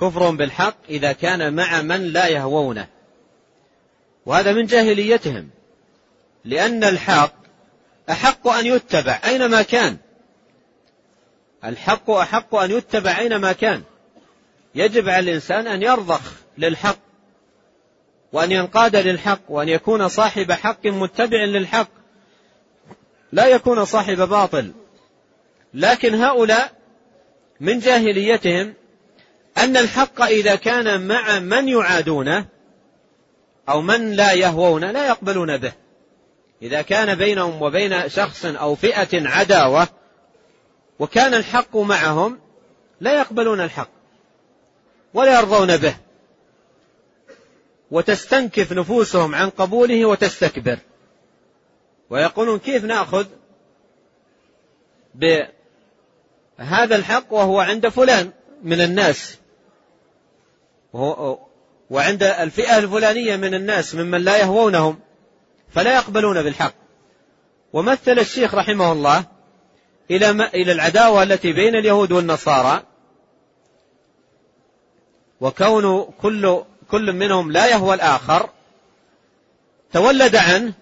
كفرهم 0.00 0.36
بالحق 0.36 0.76
إذا 0.88 1.12
كان 1.12 1.54
مع 1.54 1.82
من 1.82 2.02
لا 2.02 2.26
يهوونه. 2.26 2.86
وهذا 4.26 4.52
من 4.52 4.66
جاهليتهم 4.66 5.50
لأن 6.44 6.84
الحق 6.84 7.34
أحق 8.10 8.48
أن 8.48 8.66
يتبع 8.66 9.20
أينما 9.24 9.62
كان. 9.62 9.96
الحق 11.64 12.10
أحق 12.10 12.54
أن 12.54 12.70
يتبع 12.70 13.18
أينما 13.18 13.52
كان. 13.52 13.82
يجب 14.74 15.08
على 15.08 15.30
الإنسان 15.30 15.66
أن 15.66 15.82
يرضخ 15.82 16.20
للحق 16.58 16.98
وأن 18.32 18.52
ينقاد 18.52 18.96
للحق 18.96 19.40
وأن 19.48 19.68
يكون 19.68 20.08
صاحب 20.08 20.52
حق 20.52 20.86
متبع 20.86 21.44
للحق. 21.44 21.88
لا 23.32 23.46
يكون 23.46 23.84
صاحب 23.84 24.28
باطل. 24.28 24.72
لكن 25.74 26.14
هؤلاء 26.14 26.72
من 27.60 27.78
جاهليتهم 27.78 28.74
أن 29.58 29.76
الحق 29.76 30.22
إذا 30.22 30.54
كان 30.54 31.06
مع 31.06 31.38
من 31.38 31.68
يعادونه 31.68 32.46
أو 33.68 33.80
من 33.80 34.12
لا 34.12 34.32
يهوون 34.32 34.84
لا 34.84 35.06
يقبلون 35.06 35.56
به. 35.56 35.72
إذا 36.62 36.82
كان 36.82 37.14
بينهم 37.14 37.62
وبين 37.62 38.08
شخص 38.08 38.44
أو 38.44 38.74
فئة 38.74 39.28
عداوة 39.28 39.88
وكان 41.00 41.34
الحق 41.34 41.76
معهم 41.76 42.38
لا 43.00 43.18
يقبلون 43.18 43.60
الحق 43.60 43.88
ولا 45.14 45.38
يرضون 45.38 45.76
به 45.76 45.96
وتستنكف 47.90 48.72
نفوسهم 48.72 49.34
عن 49.34 49.50
قبوله 49.50 50.06
وتستكبر. 50.06 50.78
ويقولون 52.10 52.58
كيف 52.58 52.84
نأخذ 52.84 53.26
بهذا 55.14 56.96
الحق 56.96 57.32
وهو 57.32 57.60
عند 57.60 57.88
فلان 57.88 58.30
من 58.62 58.80
الناس 58.80 59.38
وعند 61.90 62.22
الفئة 62.22 62.78
الفلانية 62.78 63.36
من 63.36 63.54
الناس 63.54 63.94
ممن 63.94 64.20
لا 64.24 64.38
يهوونهم 64.38 64.98
فلا 65.68 65.94
يقبلون 65.94 66.42
بالحق. 66.42 66.74
ومثل 67.72 68.18
الشيخ 68.18 68.54
رحمه 68.54 68.92
الله 68.92 69.24
إلى 70.10 70.30
إلى 70.30 70.72
العداوة 70.72 71.22
التي 71.22 71.52
بين 71.52 71.74
اليهود 71.76 72.12
والنصارى. 72.12 72.82
وكون 75.40 76.12
كل 76.22 76.64
كل 76.90 77.12
منهم 77.12 77.52
لا 77.52 77.66
يهوى 77.66 77.94
الآخر. 77.94 78.50
تولد 79.92 80.36
عنه 80.36 80.72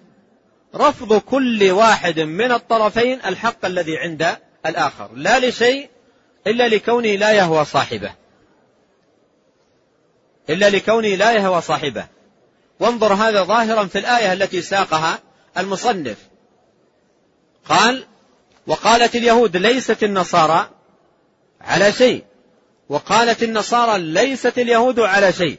رفض 0.74 1.18
كل 1.20 1.70
واحد 1.70 2.20
من 2.20 2.52
الطرفين 2.52 3.20
الحق 3.24 3.64
الذي 3.64 3.98
عند 3.98 4.36
الآخر. 4.66 5.10
لا 5.14 5.38
لشيء 5.48 5.88
إلا 6.46 6.68
لكونه 6.68 7.08
لا 7.08 7.32
يهوى 7.32 7.64
صاحبه. 7.64 8.14
إلا 10.50 10.70
لكونه 10.70 11.08
لا 11.08 11.32
يهوى 11.32 11.60
صاحبه. 11.60 12.06
وانظر 12.80 13.12
هذا 13.12 13.42
ظاهرا 13.42 13.84
في 13.84 13.98
الآية 13.98 14.32
التي 14.32 14.62
ساقها 14.62 15.18
المصنف. 15.58 16.28
قال 17.64 18.06
وقالت 18.68 19.16
اليهود 19.16 19.56
ليست 19.56 20.02
النصارى 20.04 20.70
على 21.60 21.92
شيء. 21.92 22.24
وقالت 22.88 23.42
النصارى 23.42 23.98
ليست 24.02 24.58
اليهود 24.58 25.00
على 25.00 25.32
شيء. 25.32 25.58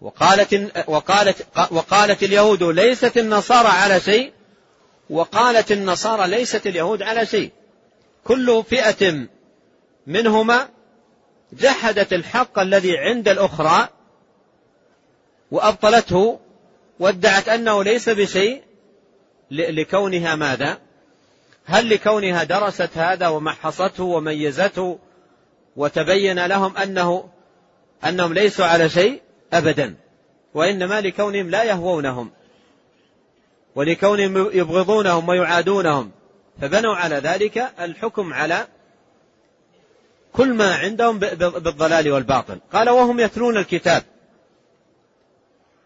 وقالت 0.00 0.72
وقالت 0.88 1.46
وقالت 1.70 2.22
اليهود 2.22 2.62
ليست 2.62 3.18
النصارى 3.18 3.68
على 3.68 4.00
شيء. 4.00 4.32
وقالت 5.10 5.72
النصارى 5.72 6.26
ليست 6.26 6.66
اليهود 6.66 7.02
على 7.02 7.26
شيء. 7.26 7.50
كل 8.24 8.64
فئة 8.70 9.26
منهما 10.06 10.68
جحدت 11.52 12.12
الحق 12.12 12.58
الذي 12.58 12.98
عند 12.98 13.28
الأخرى 13.28 13.88
وأبطلته 15.50 16.40
وادعت 16.98 17.48
أنه 17.48 17.84
ليس 17.84 18.08
بشيء. 18.08 18.62
لكونها 19.50 20.34
ماذا؟ 20.34 20.78
هل 21.64 21.90
لكونها 21.90 22.44
درست 22.44 22.90
هذا 22.98 23.28
ومحصته 23.28 24.04
وميزته 24.04 24.98
وتبين 25.76 26.46
لهم 26.46 26.76
أنه 26.76 27.28
أنهم 28.04 28.32
ليسوا 28.32 28.66
على 28.66 28.88
شيء 28.88 29.20
أبدا 29.52 29.94
وإنما 30.54 31.00
لكونهم 31.00 31.50
لا 31.50 31.64
يهوونهم 31.64 32.30
ولكونهم 33.74 34.50
يبغضونهم 34.52 35.28
ويعادونهم 35.28 36.10
فبنوا 36.60 36.94
على 36.94 37.16
ذلك 37.16 37.72
الحكم 37.80 38.34
على 38.34 38.66
كل 40.32 40.54
ما 40.54 40.74
عندهم 40.74 41.18
بالضلال 41.18 42.12
والباطل. 42.12 42.58
قال 42.72 42.90
وهم 42.90 43.20
يتلون 43.20 43.56
الكتاب. 43.56 44.02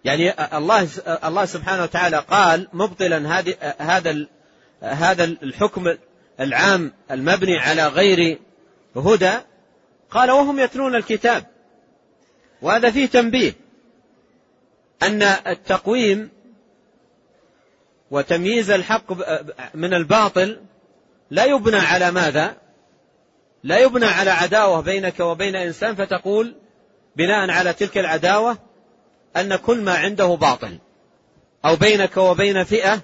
يعني 0.04 0.56
الله 0.56 0.88
الله 1.24 1.44
سبحانه 1.44 1.82
وتعالى 1.82 2.16
قال 2.16 2.68
مبطلا 2.72 3.40
هذا 3.78 4.26
هذا 4.80 5.24
الحكم 5.24 5.96
العام 6.40 6.92
المبني 7.10 7.58
على 7.58 7.86
غير 7.86 8.38
هدى 8.96 9.32
قال 10.10 10.30
وهم 10.30 10.60
يتلون 10.60 10.94
الكتاب. 10.94 11.46
وهذا 12.62 12.90
فيه 12.90 13.06
تنبيه. 13.06 13.52
أن 15.02 15.22
التقويم 15.22 16.30
وتمييز 18.10 18.70
الحق 18.70 19.12
من 19.74 19.94
الباطل 19.94 20.60
لا 21.30 21.44
يبنى 21.44 21.76
على 21.76 22.10
ماذا؟ 22.10 22.56
لا 23.62 23.78
يبنى 23.78 24.06
على 24.06 24.30
عداوة 24.30 24.80
بينك 24.80 25.20
وبين 25.20 25.56
إنسان 25.56 25.94
فتقول 25.94 26.54
بناء 27.16 27.50
على 27.50 27.72
تلك 27.72 27.98
العداوة 27.98 28.58
أن 29.36 29.56
كل 29.56 29.80
ما 29.80 29.94
عنده 29.94 30.26
باطل 30.26 30.78
أو 31.64 31.76
بينك 31.76 32.16
وبين 32.16 32.64
فئة 32.64 33.00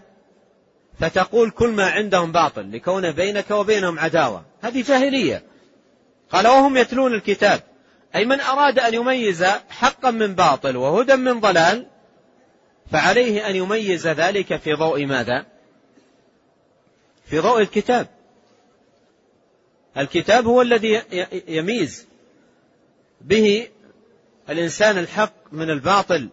فتقول 1.03 1.51
كل 1.51 1.69
ما 1.69 1.91
عندهم 1.91 2.33
باطل 2.33 2.73
لكون 2.73 3.13
بينك 3.13 3.51
وبينهم 3.51 3.99
عداوة. 3.99 4.45
هذه 4.63 4.83
جاهلية. 4.83 5.43
قال 6.31 6.47
وهم 6.47 6.77
يتلون 6.77 7.15
الكتاب. 7.15 7.61
أي 8.15 8.25
من 8.25 8.41
أراد 8.41 8.79
أن 8.79 8.95
يميز 8.95 9.45
حقا 9.71 10.11
من 10.11 10.35
باطل 10.35 10.77
وهدى 10.77 11.17
من 11.17 11.41
ضلال 11.41 11.87
فعليه 12.93 13.51
أن 13.51 13.57
يميز 13.57 14.07
ذلك 14.07 14.57
في 14.57 14.73
ضوء 14.73 15.07
ماذا؟ 15.07 15.47
في 17.27 17.39
ضوء 17.39 17.61
الكتاب. 17.61 18.07
الكتاب 19.97 20.47
هو 20.47 20.63
الذي 20.63 21.03
يميز 21.49 22.07
به 23.21 23.69
الإنسان 24.51 24.99
الحق 24.99 25.35
من 25.53 25.71
الباطل 25.71 26.29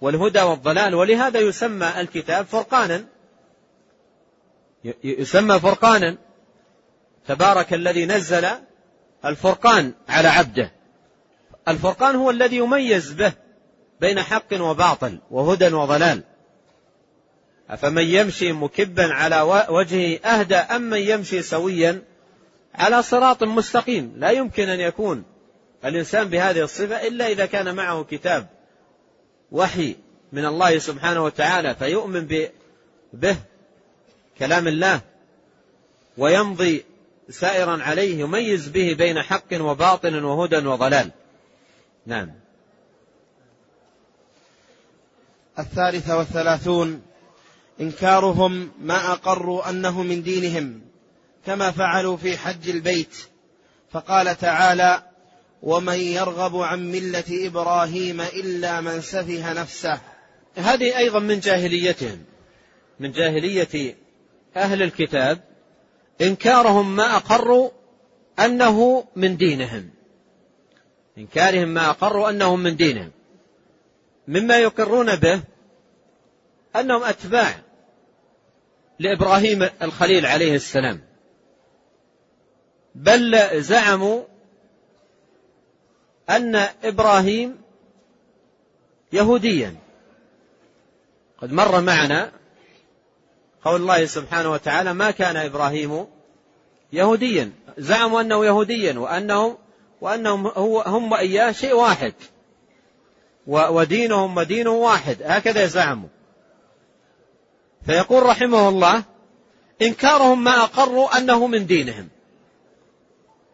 والهدى 0.00 0.42
والضلال 0.42 0.94
ولهذا 0.94 1.40
يسمى 1.40 2.00
الكتاب 2.00 2.46
فرقانا. 2.46 3.15
يسمى 5.04 5.60
فرقانا. 5.60 6.16
تبارك 7.26 7.74
الذي 7.74 8.06
نزل 8.06 8.46
الفرقان 9.24 9.92
على 10.08 10.28
عبده. 10.28 10.72
الفرقان 11.68 12.16
هو 12.16 12.30
الذي 12.30 12.56
يميز 12.56 13.12
به 13.12 13.32
بين 14.00 14.22
حق 14.22 14.60
وباطل 14.60 15.18
وهدى 15.30 15.74
وضلال. 15.74 16.22
أفمن 17.70 18.02
يمشي 18.02 18.52
مكبا 18.52 19.14
على 19.14 19.40
وجهه 19.68 20.18
أهدى 20.18 20.56
أم 20.56 20.82
من 20.82 20.98
يمشي 20.98 21.42
سويا 21.42 22.02
على 22.74 23.02
صراط 23.02 23.42
مستقيم. 23.42 24.12
لا 24.16 24.30
يمكن 24.30 24.68
أن 24.68 24.80
يكون 24.80 25.24
الإنسان 25.84 26.28
بهذه 26.28 26.60
الصفة 26.60 27.06
إلا 27.06 27.28
إذا 27.28 27.46
كان 27.46 27.74
معه 27.74 28.04
كتاب 28.04 28.46
وحي 29.52 29.96
من 30.32 30.44
الله 30.44 30.78
سبحانه 30.78 31.24
وتعالى 31.24 31.74
فيؤمن 31.74 32.50
به. 33.12 33.36
كلام 34.38 34.68
الله 34.68 35.00
ويمضي 36.18 36.84
سائرا 37.30 37.82
عليه 37.82 38.20
يميز 38.20 38.68
به 38.68 38.94
بين 38.94 39.22
حق 39.22 39.52
وباطل 39.52 40.24
وهدى 40.24 40.56
وضلال. 40.56 41.10
نعم. 42.06 42.30
الثالثة 45.58 46.18
والثلاثون 46.18 47.02
إنكارهم 47.80 48.70
ما 48.80 49.12
أقروا 49.12 49.70
أنه 49.70 50.02
من 50.02 50.22
دينهم 50.22 50.80
كما 51.46 51.70
فعلوا 51.70 52.16
في 52.16 52.38
حج 52.38 52.68
البيت. 52.68 53.16
فقال 53.92 54.38
تعالى 54.38 55.02
ومن 55.62 55.98
يرغب 55.98 56.56
عن 56.56 56.92
ملة 56.92 57.46
إبراهيم 57.46 58.20
إلا 58.20 58.80
من 58.80 59.00
سفه 59.00 59.52
نفسه. 59.52 60.00
هذه 60.56 60.98
أيضا 60.98 61.18
من 61.18 61.40
جاهليتهم 61.40 62.24
من 63.00 63.12
جاهلية 63.12 63.96
أهل 64.56 64.82
الكتاب 64.82 65.40
إنكارهم 66.20 66.96
ما 66.96 67.16
أقروا 67.16 67.70
أنه 68.38 69.04
من 69.16 69.36
دينهم. 69.36 69.90
إنكارهم 71.18 71.68
ما 71.68 71.90
أقروا 71.90 72.30
أنه 72.30 72.56
من 72.56 72.76
دينهم. 72.76 73.10
مما 74.28 74.58
يقرون 74.58 75.16
به 75.16 75.42
أنهم 76.76 77.02
أتباع 77.02 77.54
لإبراهيم 78.98 79.68
الخليل 79.82 80.26
عليه 80.26 80.54
السلام. 80.54 81.00
بل 82.94 83.62
زعموا 83.62 84.22
أن 86.30 86.56
إبراهيم 86.84 87.56
يهوديا. 89.12 89.76
قد 91.38 91.52
مر 91.52 91.80
معنا 91.80 92.32
قول 93.66 93.80
الله 93.80 94.06
سبحانه 94.06 94.52
وتعالى 94.52 94.94
ما 94.94 95.10
كان 95.10 95.36
إبراهيم 95.36 96.06
يهوديا. 96.92 97.52
زعموا 97.78 98.20
أنه 98.20 98.44
يهوديا 98.44 98.98
وأنهم 98.98 99.56
وأنهم 100.00 100.46
هو 100.46 100.80
هم 100.80 101.12
وإياه 101.12 101.52
شيء 101.52 101.74
واحد. 101.74 102.14
ودينهم 103.46 104.36
ودينه 104.36 104.70
واحد. 104.70 105.16
هكذا 105.22 105.66
زعموا. 105.66 106.08
فيقول 107.86 108.22
رحمه 108.22 108.68
الله 108.68 109.02
إنكارهم 109.82 110.44
ما 110.44 110.62
أقروا 110.64 111.18
أنه 111.18 111.46
من 111.46 111.66
دينهم. 111.66 112.08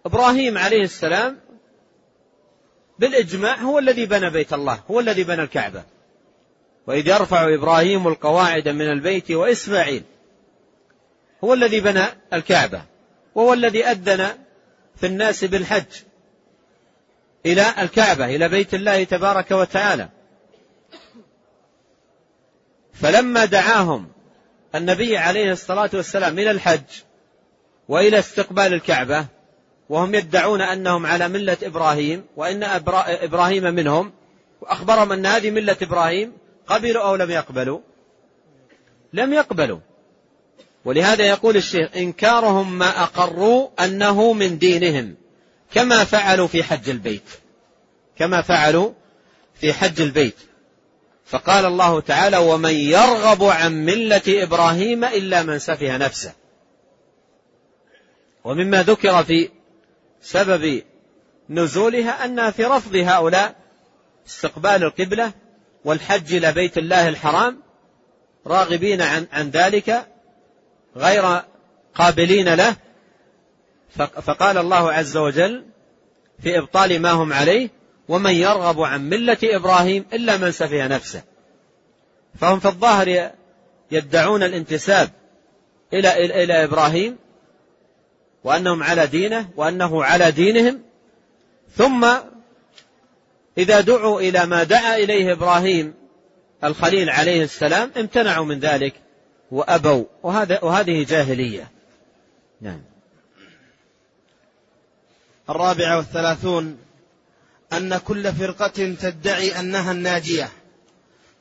إبراهيم 0.07 0.59
عليه 0.59 0.83
السلام 0.83 1.41
بالإجماع 2.99 3.57
هو 3.57 3.79
الذي 3.79 4.07
بنى 4.07 4.31
بيت 4.31 4.53
الله 4.53 4.83
هو 4.91 5.01
الذي 5.01 5.25
بنى 5.25 5.43
الكعبة. 5.43 5.85
وإذ 6.87 7.09
يرفع 7.09 7.55
إبراهيم 7.55 8.09
القواعد 8.09 8.69
من 8.69 8.91
البيت 8.91 9.31
وإسماعيل. 9.31 10.03
هو 11.45 11.55
الذي 11.55 11.81
بنى 11.81 12.05
الكعبة. 12.33 12.83
وهو 13.35 13.53
الذي 13.53 13.85
أذن 13.85 14.29
في 14.97 15.07
الناس 15.07 15.45
بالحج 15.45 16.03
إلى 17.47 17.67
الكعبة 17.79 18.27
إلى 18.27 18.49
بيت 18.49 18.75
الله 18.75 19.05
تبارك 19.05 19.51
وتعالى. 19.51 20.09
فلما 22.93 23.45
دعاهم 23.45 24.09
النبي 24.75 25.17
عليه 25.19 25.53
الصلاة 25.53 25.91
والسلام 25.95 26.39
إلى 26.39 26.51
الحج 26.51 26.83
وإلى 27.89 28.19
استقبال 28.19 28.75
الكعبة 28.75 29.27
وهم 29.89 30.15
يدعون 30.15 30.61
أنهم 30.61 31.07
على 31.07 31.29
ملة 31.29 31.57
إبراهيم 31.63 32.25
وإن 32.37 32.63
إبراهيم 33.07 33.65
منهم 33.65 34.13
وأخبرهم 34.61 35.13
أن 35.13 35.27
هذه 35.27 35.51
ملة 35.51 35.77
إبراهيم 35.83 36.33
قبلوا 36.73 37.03
أو 37.03 37.17
لم 37.17 37.31
يقبلوا؟ 37.31 37.81
لم 39.13 39.33
يقبلوا. 39.33 39.79
ولهذا 40.85 41.25
يقول 41.25 41.57
الشيخ 41.57 41.97
إنكارهم 41.97 42.79
ما 42.79 43.03
أقروا 43.03 43.69
أنه 43.85 44.33
من 44.33 44.59
دينهم 44.59 45.15
كما 45.75 46.05
فعلوا 46.05 46.47
في 46.47 46.63
حج 46.63 46.91
البيت. 46.91 47.31
كما 48.19 48.43
فعلوا 48.43 48.93
في 49.55 49.73
حج 49.73 50.01
البيت. 50.01 50.37
فقال 51.27 51.65
الله 51.65 52.01
تعالى 52.01 52.37
ومن 52.37 52.75
يرغب 52.75 53.45
عن 53.45 53.85
ملة 53.85 54.23
إبراهيم 54.29 55.05
إلا 55.05 55.43
من 55.43 55.59
سفه 55.59 55.97
نفسه 55.97 56.33
ومما 58.45 58.83
ذكر 58.83 59.25
في 59.25 59.49
سبب 60.23 60.83
نزولها 61.51 62.25
أنها 62.25 62.51
في 62.51 62.65
رفض 62.65 62.97
هؤلاء 62.97 63.55
استقبال 64.27 64.85
القبلة 64.85 65.33
والحج 65.85 66.35
إلى 66.35 66.53
بيت 66.53 66.79
الله 66.79 67.09
الحرام 67.09 67.63
راغبين 68.47 69.03
عن, 69.03 69.27
عن 69.33 69.51
ذلك 69.51 70.07
غير 70.97 71.43
قابلين 71.95 72.55
له. 72.55 72.77
فقال 74.23 74.59
الله 74.59 74.93
عز 74.93 75.17
وجل 75.17 75.65
في 76.43 76.59
إبطال 76.59 77.01
ما 77.01 77.11
هم 77.11 77.33
عليه 77.33 77.69
ومن 78.09 78.31
يرغب 78.31 78.81
عن 78.81 79.09
ملة 79.09 79.39
إبراهيم 79.45 80.05
إلا 80.13 80.37
من 80.37 80.51
سفه 80.53 80.87
نفسه. 80.87 81.23
فهم 82.41 82.61
في 82.61 82.69
الظاهر 82.69 83.31
يدعون 83.91 84.43
الانتساب 84.43 85.11
إلى 85.93 86.25
إلى 86.45 86.65
إبراهيم 86.65 87.19
وأنهم 88.45 88.83
على 88.83 89.07
دينه 89.07 89.49
وأنه 89.57 90.05
على 90.05 90.31
دينهم. 90.31 90.83
ثم 91.77 92.07
إذا 93.59 93.81
دعوا 93.81 94.21
إلى 94.21 94.47
ما 94.47 94.63
دعا 94.63 94.97
إليه 94.97 95.33
إبراهيم 95.33 95.95
الخليل 96.65 97.11
عليه 97.11 97.45
السلام 97.45 97.91
امتنعوا 97.97 98.45
من 98.45 98.59
ذلك 98.59 98.95
وأبوا. 99.51 100.05
وهذا 100.23 100.65
وهذه 100.65 101.05
جاهلية. 101.05 101.71
نعم. 102.61 102.83
الرابعة 105.51 105.97
والثلاثون 105.97 106.79
أن 107.73 107.99
كل 107.99 108.33
فرقة 108.33 108.95
تدعي 109.01 109.61
أنها 109.61 109.93
الناجية. 109.93 110.49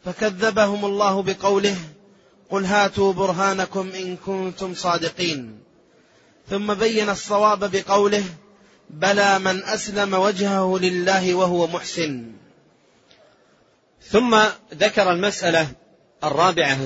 فكذبهم 0.06 0.86
الله 0.86 1.24
بقوله 1.24 1.76
قل 2.50 2.65
هاتوا 2.65 3.13
برهانكم 3.13 3.89
إن 3.89 4.17
كنتم 4.17 4.74
صادقين. 4.74 5.60
ثم 6.50 6.74
بين 6.74 7.10
الصواب 7.10 7.71
بقوله 7.71 8.24
بلى 8.91 9.39
من 9.39 9.63
أسلم 9.63 10.13
وجهه 10.13 10.80
لله 10.80 11.36
وهو 11.36 11.67
محسن. 11.67 12.32
ثم 14.01 14.39
ذكر 14.73 15.12
المسألة 15.12 15.67
الرابعة 16.23 16.77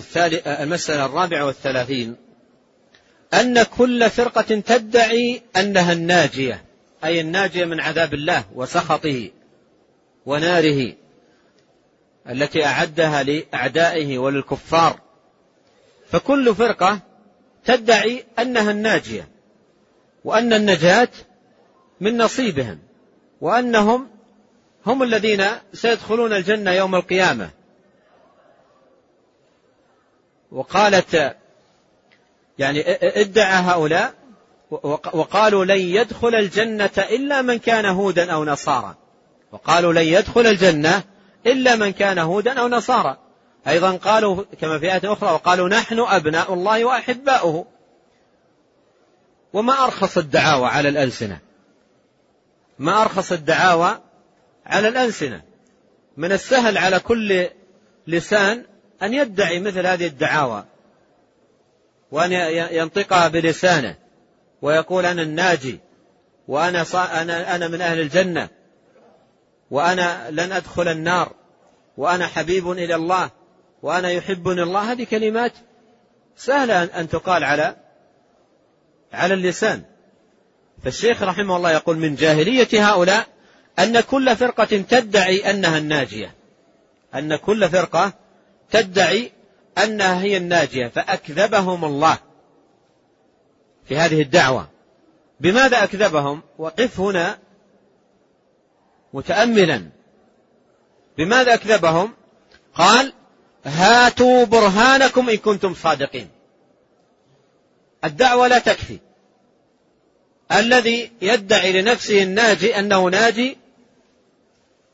المسألة 0.48 1.06
الرابعة 1.06 1.46
والثلاثين. 1.46 2.16
أن 3.34 3.64
كل 3.64 4.10
فرقة 4.10 4.60
تدعي 4.60 5.42
أنها 5.58 5.94
الناجية 5.94 6.64
أي 7.04 7.22
الناجية 7.22 7.66
من 7.66 7.80
عذاب 7.80 8.14
الله 8.14 8.44
وسخطه 8.56 9.32
وناره 10.26 10.94
التي 12.30 12.66
أعدها 12.66 13.24
لأعدائه 13.24 14.18
وللكفار. 14.18 15.00
فكل 16.12 16.56
فرقة 16.56 17.00
تدعي 17.66 18.26
أنها 18.40 18.72
الناجية 18.72 19.28
وأن 20.24 20.54
النجاة 20.54 21.10
من 22.02 22.18
نصيبهم 22.18 22.80
وأنهم 23.42 24.08
هم 24.86 25.04
الذين 25.04 25.46
سيدخلون 25.74 26.34
الجنة 26.34 26.72
يوم 26.72 26.96
القيامة. 26.96 27.50
وقالت 30.52 31.36
يعني 32.60 32.84
ادعى 33.22 33.64
هؤلاء 33.64 34.14
وقالوا 35.14 35.66
لن 35.66 35.80
يدخل 35.80 36.36
الجنة 36.36 36.92
إلا 36.98 37.42
من 37.42 37.58
كان 37.58 37.86
هودا 37.86 38.32
أو 38.32 38.46
نصارى. 38.46 38.96
وقالوا 39.52 39.94
لن 39.94 40.08
يدخل 40.08 40.48
الجنة 40.48 41.04
إلا 41.46 41.76
من 41.76 41.92
كان 41.92 42.20
هودا 42.20 42.60
أو 42.60 42.68
نصارى. 42.68 43.18
أيضا 43.68 43.96
قالوا 43.96 44.44
كما 44.62 44.80
في 44.80 44.94
آية 44.94 45.14
أخرى 45.14 45.32
وقالوا 45.32 45.70
نحن 45.70 46.00
أبناء 46.00 46.54
الله 46.54 46.86
وأحباؤه. 46.86 47.66
وما 49.54 49.84
أرخص 49.84 50.18
الدعاوى 50.18 50.68
على 50.68 50.90
الألسنة؟ 50.90 51.40
ما 52.80 53.02
أرخص 53.02 53.32
الدعاوى 53.32 54.00
على 54.66 54.88
الألسنة. 54.88 55.42
من 56.18 56.32
السهل 56.32 56.78
على 56.78 57.00
كل 57.00 57.50
لسان 58.08 58.66
أن 59.04 59.14
يدعي 59.14 59.60
مثل 59.60 59.88
هذه 59.88 60.08
الدعاوى 60.08 60.66
وأن 62.12 62.32
ينطقها 62.72 63.28
بلسانه 63.28 63.96
ويقول 64.62 65.06
أنا 65.06 65.22
الناجي 65.22 65.80
وأنا 66.48 66.86
أنا 67.22 67.56
أنا 67.56 67.68
من 67.68 67.82
أهل 67.82 68.00
الجنة 68.00 68.50
وأنا 69.72 70.32
لن 70.32 70.52
أدخل 70.52 70.88
النار 70.88 71.34
وأنا 71.98 72.28
حبيب 72.28 72.72
إلى 72.72 72.96
الله 72.96 73.30
وأنا 73.82 74.10
يحبني 74.10 74.64
الله. 74.64 74.92
هذه 74.92 75.04
كلمات 75.04 75.54
سهلة 76.36 76.84
أن 76.84 77.10
تقال 77.10 77.44
على 77.44 77.76
على 79.14 79.34
اللسان. 79.34 79.84
فالشيخ 80.86 81.24
رحمه 81.24 81.58
الله 81.58 81.72
يقول 81.72 81.98
من 81.98 82.16
جاهلية 82.16 82.68
هؤلاء 82.74 83.28
أن 83.80 84.00
كل 84.00 84.36
فرقة 84.36 84.66
تدعي 84.90 85.50
أنها 85.50 85.78
الناجية. 85.78 86.36
أن 87.16 87.36
كل 87.36 87.70
فرقة 87.70 88.14
تدعي 88.72 89.32
أنها 89.84 90.22
هي 90.22 90.38
الناجية 90.38 90.88
فأكذبهم 90.88 91.86
الله 91.86 92.18
في 93.86 93.98
هذه 93.98 94.22
الدعوة. 94.22 94.70
بماذا 95.40 95.84
أكذبهم؟ 95.84 96.42
وقف 96.58 97.00
هنا 97.00 97.38
متأملا. 99.14 99.90
بماذا 101.18 101.54
أكذبهم؟ 101.54 102.14
قال 102.74 103.14
هاتوا 103.66 104.46
برهانكم 104.46 105.30
إن 105.30 105.38
كنتم 105.38 105.74
صادقين. 105.74 106.30
الدعوة 108.04 108.48
لا 108.48 108.60
تكفي. 108.60 109.00
الذي 110.52 111.12
يدعي 111.22 111.82
لنفسه 111.82 112.24
الناجي 112.24 112.80
أنه 112.80 113.10
ناجي 113.10 113.58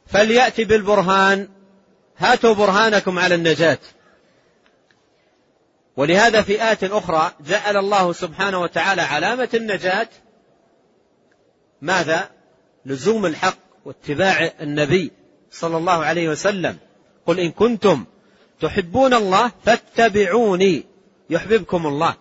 فليأتي 0.08 0.64
بالبرهان. 0.64 1.48
هاتوا 2.18 2.54
برهانكم 2.54 3.20
على 3.20 3.36
النجاة. 3.36 3.80
ولهذا 5.98 6.42
في 6.42 6.64
آية 6.64 6.78
أخرى 6.84 7.32
جعل 7.48 7.78
الله 7.78 8.14
سبحانه 8.14 8.62
وتعالى 8.62 9.02
علامة 9.02 9.50
النجاة. 9.54 10.08
ماذا؟ 11.82 12.30
لزوم 12.86 13.26
الحق 13.26 13.58
واتباع 13.86 14.52
النبي 14.62 15.12
صلى 15.52 15.78
الله 15.78 16.06
عليه 16.06 16.30
وسلم. 16.30 16.78
قل 17.26 17.40
إن 17.40 17.52
كنتم 17.52 18.06
تحبون 18.62 19.14
الله 19.14 19.52
فاتبعوني 19.66 20.86
يحببكم 21.30 21.88
الله 21.88 22.16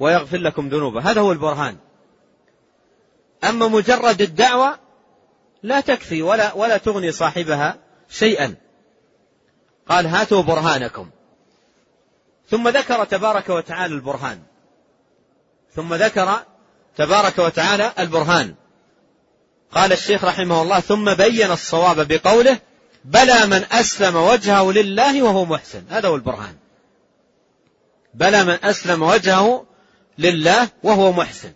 ويغفر 0.00 0.36
لكم 0.36 0.68
ذنوبه. 0.68 1.10
هذا 1.10 1.20
هو 1.20 1.32
البرهان. 1.32 1.76
أما 3.44 3.68
مجرد 3.68 4.22
الدعوة 4.22 4.78
لا 5.62 5.80
تكفي 5.80 6.22
ولا 6.22 6.52
ولا 6.52 6.76
تغني 6.76 7.12
صاحبها 7.12 7.78
شيئا. 8.08 8.54
قال 9.88 10.06
هاتوا 10.06 10.42
برهانكم. 10.42 11.10
ثم 12.50 12.68
ذكر 12.68 13.04
تبارك 13.04 13.48
وتعالى 13.48 13.94
البرهان. 13.94 14.42
ثم 15.74 15.94
ذكر 15.94 16.44
تبارك 16.96 17.38
وتعالى 17.38 17.92
البرهان. 17.98 18.54
قال 19.72 19.92
الشيخ 19.92 20.24
رحمه 20.24 20.62
الله 20.62 20.80
ثم 20.80 21.14
بين 21.14 21.50
الصواب 21.50 22.08
بقوله 22.08 22.58
بلى 23.04 23.46
من 23.46 23.64
أسلم 23.72 24.16
وجهه 24.16 24.72
لله 24.72 25.22
وهو 25.22 25.44
محسن. 25.44 25.84
هذا 25.90 26.08
هو 26.08 26.14
البرهان. 26.14 26.56
بلى 28.14 28.44
من 28.44 28.58
أسلم 28.64 29.02
وجهه 29.02 29.66
لله 30.18 30.68
وهو 30.82 31.12
محسن. 31.12 31.52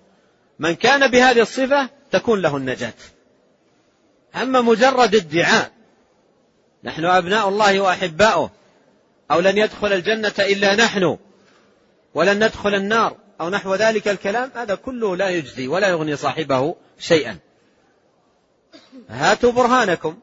من 0.59 0.75
كان 0.75 1.11
بهذه 1.11 1.41
الصفة 1.41 1.89
تكون 2.13 2.43
له 2.43 2.57
النجاة. 2.57 2.95
أما 4.35 4.61
مجرد 4.61 5.15
ادعاء 5.15 5.73
نحن 6.85 7.05
أبناء 7.05 7.49
الله 7.49 7.81
وأحباؤه 7.81 8.51
أو 9.31 9.41
لن 9.41 9.59
يدخل 9.59 9.93
الجنة 9.93 10.35
إلا 10.39 10.75
نحن 10.75 11.19
ولن 12.15 12.45
ندخل 12.45 12.75
النار 12.75 13.17
أو 13.41 13.49
نحو 13.49 13.75
ذلك 13.75 14.09
الكلام 14.09 14.51
هذا 14.55 14.75
كله 14.75 15.17
لا 15.17 15.29
يجزي 15.29 15.69
ولا 15.69 15.89
يغني 15.89 16.17
صاحبه 16.17 16.77
شيئا. 16.99 17.39
هاتوا 19.09 19.53
برهانكم. 19.53 20.19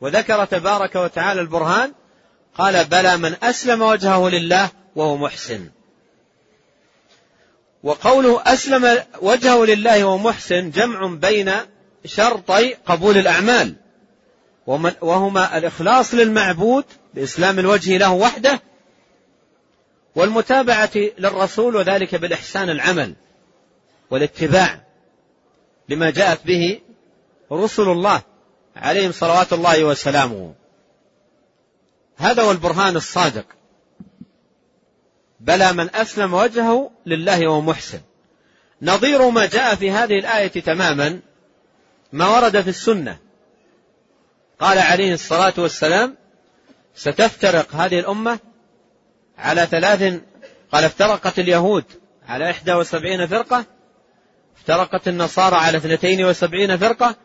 وذكر 0.00 0.44
تبارك 0.44 0.96
وتعالى 0.96 1.40
البرهان 1.40 1.92
قال 2.54 2.84
بلى 2.84 3.16
من 3.16 3.36
أسلم 3.42 3.82
وجهه 3.82 4.28
لله 4.28 4.70
وهو 4.96 5.16
محسن. 5.16 5.70
وقوله 7.82 8.42
أسلم 8.46 9.02
وجهه 9.22 9.64
لله 9.64 10.04
وهو 10.04 10.18
محسن 10.18 10.70
جمع 10.70 11.06
بين 11.06 11.52
شرطي 12.04 12.74
قبول 12.74 13.18
الأعمال. 13.18 13.74
وهما 15.00 15.58
الإخلاص 15.58 16.14
للمعبود 16.14 16.84
بإسلام 17.14 17.58
الوجه 17.58 17.96
له 17.96 18.12
وحده 18.12 18.60
والمتابعة 20.14 20.90
للرسول 21.18 21.76
وذلك 21.76 22.14
بالإحسان 22.14 22.70
العمل 22.70 23.14
والاتباع 24.10 24.80
لما 25.88 26.10
جاءت 26.10 26.46
به 26.46 26.80
رسل 27.52 27.82
الله 27.82 28.22
عليهم 28.76 29.12
صلوات 29.12 29.52
الله 29.52 29.84
وسلامه. 29.84 30.54
هذا 32.16 32.42
هو 32.42 32.50
البرهان 32.50 32.96
الصادق. 32.96 33.44
بلى 35.40 35.72
من 35.72 35.94
أسلم 35.94 36.34
وجهه 36.34 36.90
لله 37.06 37.48
وهو 37.48 37.60
محسن 37.60 38.00
نظير 38.82 39.30
ما 39.30 39.46
جاء 39.46 39.74
في 39.74 39.90
هذه 39.90 40.18
الآية 40.18 40.48
تماما 40.48 41.20
ما 42.12 42.28
ورد 42.28 42.60
في 42.60 42.70
السنة. 42.70 43.18
قال 44.60 44.78
عليه 44.78 45.12
الصلاة 45.12 45.54
والسلام 45.58 46.16
ستفترق 46.94 47.74
هذه 47.74 47.98
الأمة 47.98 48.38
على 49.38 49.66
ثلاث 49.66 50.20
قال 50.72 50.84
افترقت 50.84 51.38
اليهود 51.38 51.84
على 52.28 52.50
إحدى 52.50 52.72
وسبعين 52.72 53.26
فرقة 53.26 53.64
افترقت 54.56 55.08
النصارى 55.08 55.56
على 55.56 55.78
اثنتين 55.78 56.24
وسبعين 56.24 56.76
فرقة 56.76 57.16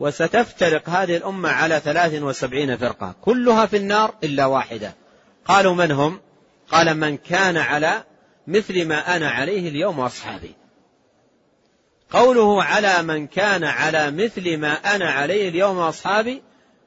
وستفترق 0.00 0.88
هذه 0.88 1.16
الأمة 1.16 1.48
على 1.48 1.80
ثلاث 1.80 2.22
وسبعين 2.22 2.76
فرقة. 2.76 3.14
كلها 3.22 3.66
في 3.66 3.76
النار 3.76 4.14
إلا 4.24 4.46
واحدة. 4.46 4.94
قالوا 5.44 5.74
من 5.74 5.90
هم؟ 5.90 6.20
قال 6.70 6.96
من 6.96 7.16
كان 7.16 7.56
على 7.56 8.04
مثل 8.46 8.86
ما 8.88 9.16
أنا 9.16 9.30
عليه 9.30 9.68
اليوم 9.68 9.98
وأصحابي. 9.98 10.54
قوله 12.10 12.62
على 12.62 13.02
من 13.02 13.26
كان 13.26 13.64
على 13.64 14.10
مثل 14.10 14.56
ما 14.56 14.72
أنا 14.72 15.10
عليه 15.10 15.48
اليوم 15.48 15.76
وأصحابي 15.76 16.42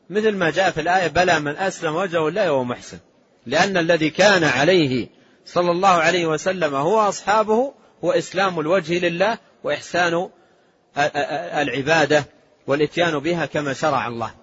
مثل 0.09 0.35
ما 0.35 0.49
جاء 0.49 0.71
في 0.71 0.81
الآية 0.81 1.07
بلى 1.07 1.39
من 1.39 1.55
أسلم 1.57 1.95
وجهه 1.95 2.27
الله 2.27 2.51
وهو 2.51 2.63
محسن. 2.63 2.99
لأن 3.45 3.77
الذي 3.77 4.09
كان 4.09 4.43
عليه 4.43 5.07
صلى 5.45 5.71
الله 5.71 5.89
عليه 5.89 6.25
وسلم 6.25 6.75
هو 6.75 6.99
أصحابه 6.99 7.73
هو 8.03 8.11
إسلام 8.11 8.59
الوجه 8.59 8.99
لله 8.99 9.37
وإحسان 9.63 10.29
العبادة 11.61 12.25
والإتيان 12.67 13.19
بها 13.19 13.45
كما 13.45 13.73
شرع 13.73 14.07
الله. 14.07 14.42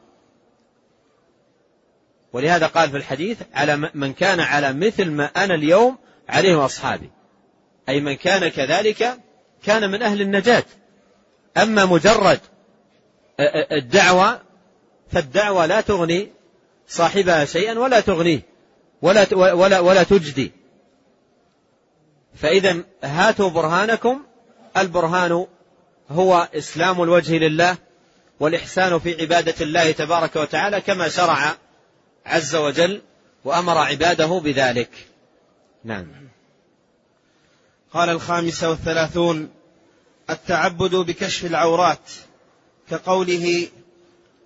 ولهذا 2.33 2.67
قال 2.67 2.91
في 2.91 2.97
الحديث 2.97 3.39
على 3.55 3.91
من 3.95 4.13
كان 4.13 4.41
على 4.41 4.73
مثل 4.73 5.11
ما 5.11 5.25
أنا 5.25 5.55
اليوم 5.55 5.99
عليه 6.29 6.57
وأصحابي. 6.57 7.11
أي 7.89 8.01
من 8.01 8.15
كان 8.15 8.49
كذلك 8.49 9.19
كان 9.65 9.91
من 9.91 10.03
أهل 10.03 10.21
النجاة. 10.21 10.65
أما 11.57 11.85
مجرد 11.85 12.41
الدعوة 13.73 14.41
فالدعوة 15.13 15.67
لا 15.67 15.81
تغني 15.81 16.33
صاحبها 16.89 17.45
شيئا 17.45 17.79
ولا 17.79 18.01
تغنيه 18.01 18.41
ولا 19.03 19.35
ولا 19.35 19.81
ولا 19.81 20.03
تجدي. 20.03 20.53
فإذا 22.35 22.85
هاتوا 23.03 23.51
برهانكم. 23.51 24.23
البرهان 24.77 25.47
هو 26.11 26.49
إسلام 26.55 27.03
الوجه 27.03 27.39
لله 27.39 27.77
والإحسان 28.41 28.99
في 28.99 29.23
عبادة 29.23 29.55
الله 29.61 29.93
تبارك 29.93 30.37
وتعالى 30.37 30.81
كما 30.81 31.09
شرع 31.09 31.57
عز 32.31 32.57
وجل 32.57 33.03
وأمر 33.45 33.79
عباده 33.79 34.41
بذلك. 34.45 34.91
نعم. 35.85 36.07
قال 37.93 38.09
الخامسة 38.09 38.71
والثلاثون 38.71 39.51
التعبد 40.31 40.95
بكشف 40.95 41.45
العورات 41.45 42.11
كقوله 42.91 43.69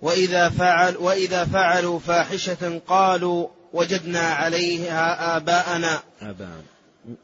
وإذا 0.01 0.49
فعل 0.49 0.97
وإذا 0.97 1.45
فعلوا 1.45 1.99
فاحشة 1.99 2.81
قالوا 2.87 3.47
وجدنا 3.73 4.19
عليها 4.19 5.37
آباءنا. 5.37 5.99
آباء 6.21 6.61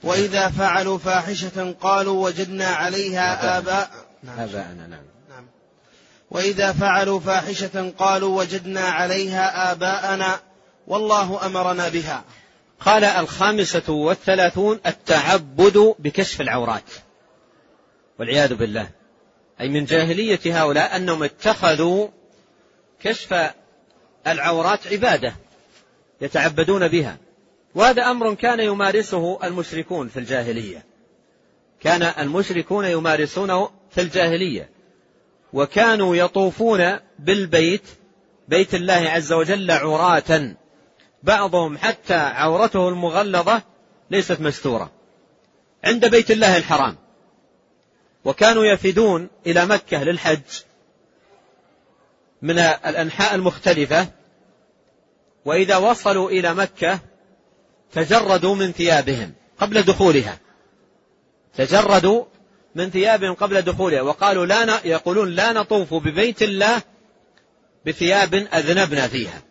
وإذا 0.03 0.49
فعلوا 0.49 0.97
فاحشة 0.97 1.75
قالوا 1.81 2.25
وجدنا 2.25 2.65
عليها 2.65 3.57
آباء 3.57 3.91
نعم. 4.23 4.39
آباءنا 4.39 4.87
نعم. 4.87 5.03
نعم. 5.29 5.45
وإذا 6.31 6.71
فعلوا 6.73 7.19
فاحشة 7.19 7.93
قالوا 7.97 8.39
وجدنا 8.39 8.81
عليها 8.81 9.71
آباءنا. 9.71 10.39
والله 10.91 11.45
أمرنا 11.45 11.89
بها. 11.89 12.23
قال 12.79 13.03
الخامسة 13.03 13.93
والثلاثون 13.93 14.79
التعبد 14.85 15.95
بكشف 15.99 16.41
العورات. 16.41 16.91
والعياذ 18.19 18.53
بالله. 18.53 18.89
أي 19.61 19.69
من 19.69 19.85
جاهلية 19.85 20.39
هؤلاء 20.45 20.95
أنهم 20.95 21.23
اتخذوا 21.23 22.07
كشف 22.99 23.51
العورات 24.27 24.87
عبادة 24.87 25.35
يتعبدون 26.21 26.87
بها. 26.87 27.17
وهذا 27.75 28.03
أمر 28.03 28.33
كان 28.33 28.59
يمارسه 28.59 29.39
المشركون 29.43 30.07
في 30.07 30.19
الجاهلية. 30.19 30.85
كان 31.79 32.01
المشركون 32.03 32.85
يمارسونه 32.85 33.69
في 33.91 34.01
الجاهلية. 34.01 34.69
وكانوا 35.53 36.15
يطوفون 36.15 36.99
بالبيت 37.19 37.83
بيت 38.47 38.75
الله 38.75 38.93
عز 38.93 39.33
وجل 39.33 39.71
عراة 39.71 40.55
بعضهم 41.23 41.77
حتى 41.77 42.13
عورته 42.13 42.89
المغلظة 42.89 43.61
ليست 44.11 44.41
مستورة. 44.41 44.91
عند 45.83 46.05
بيت 46.05 46.31
الله 46.31 46.57
الحرام. 46.57 46.97
وكانوا 48.25 48.65
يفدون 48.65 49.29
إلى 49.47 49.65
مكة 49.65 50.03
للحج 50.03 50.41
من 52.41 52.59
الأنحاء 52.59 53.35
المختلفة. 53.35 54.07
وإذا 55.45 55.77
وصلوا 55.77 56.29
إلى 56.29 56.53
مكة 56.53 56.99
تجردوا 57.91 58.55
من 58.55 58.71
ثيابهم 58.71 59.33
قبل 59.59 59.81
دخولها. 59.81 60.39
تجردوا 61.57 62.25
من 62.75 62.89
ثيابهم 62.89 63.33
قبل 63.33 63.61
دخولها. 63.61 64.01
وقالوا 64.01 64.45
لا. 64.45 64.79
يقولون 64.85 65.29
لا 65.29 65.51
نطوف 65.51 65.93
ببيت 65.93 66.41
الله 66.41 66.81
بثياب 67.85 68.33
أذنبنا 68.33 69.07
فيها. 69.07 69.41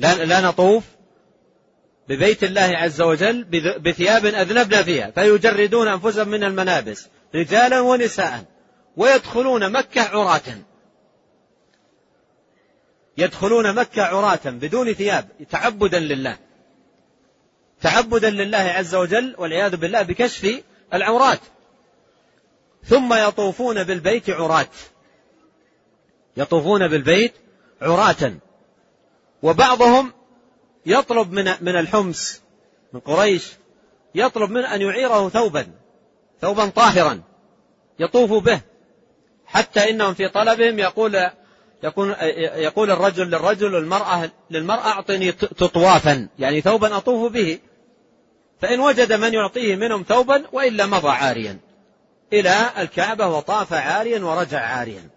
لا, 0.00 0.24
لا 0.24 0.40
نطوف 0.40 0.84
ببيت 2.08 2.44
الله 2.44 2.60
عز 2.60 3.00
وجل 3.00 3.44
بثياب 3.78 4.26
أذنبنا 4.26 4.82
فيها 4.82 5.10
فيجردون 5.10 5.88
أنفسهم 5.88 6.28
من 6.28 6.44
الملابس 6.44 7.08
رجالا 7.34 7.80
ونساء 7.80 8.44
ويدخلون 8.96 9.72
مكة 9.72 10.02
عراة. 10.02 10.40
يدخلون 13.18 13.74
مكة 13.74 14.02
عراة 14.02 14.40
بدون 14.44 14.92
ثياب 14.92 15.28
تعبدا 15.50 15.98
لله. 15.98 16.38
تعبدا 17.80 18.30
لله 18.30 18.58
عز 18.58 18.94
وجل 18.94 19.34
والعياذ 19.38 19.76
بالله 19.76 20.02
بكشف 20.02 20.62
العورات. 20.94 21.40
ثم 22.84 23.14
يطوفون 23.14 23.84
بالبيت 23.84 24.30
عراة. 24.30 24.66
يطوفون 26.36 26.88
بالبيت 26.88 27.32
عراة. 27.82 28.32
وبعضهم 29.42 30.12
يطلب 30.86 31.32
من 31.32 31.54
من 31.60 31.76
الحمص 31.76 32.40
من 32.92 33.00
قريش 33.00 33.52
يطلب 34.14 34.50
من 34.50 34.64
أن 34.64 34.82
يعيره 34.82 35.28
ثوبا 35.28 35.66
ثوبا 36.40 36.66
طاهرا 36.66 37.22
يطوف 37.98 38.44
به 38.44 38.60
حتى 39.46 39.90
إنهم 39.90 40.14
في 40.14 40.28
طلبهم 40.28 40.78
يقول 40.78 41.30
يقول 41.82 42.16
يقول 42.56 42.90
الرجل 42.90 43.26
للرجل 43.26 43.74
والمرأة 43.74 44.30
للمرأة 44.50 44.86
أعطني 44.88 45.32
تطوافا 45.32 46.28
يعني 46.38 46.60
ثوبا 46.60 46.96
أطوف 46.96 47.32
به. 47.32 47.58
فإن 48.60 48.80
وجد 48.80 49.12
من 49.12 49.34
يعطيه 49.34 49.76
منهم 49.76 50.04
ثوبا 50.08 50.44
وإلا 50.52 50.86
مضى 50.86 51.08
عاريا 51.08 51.58
إلى 52.32 52.70
الكعبة 52.78 53.26
وطاف 53.26 53.72
عاريا 53.72 54.24
ورجع 54.24 54.60
عاريا. 54.60 55.08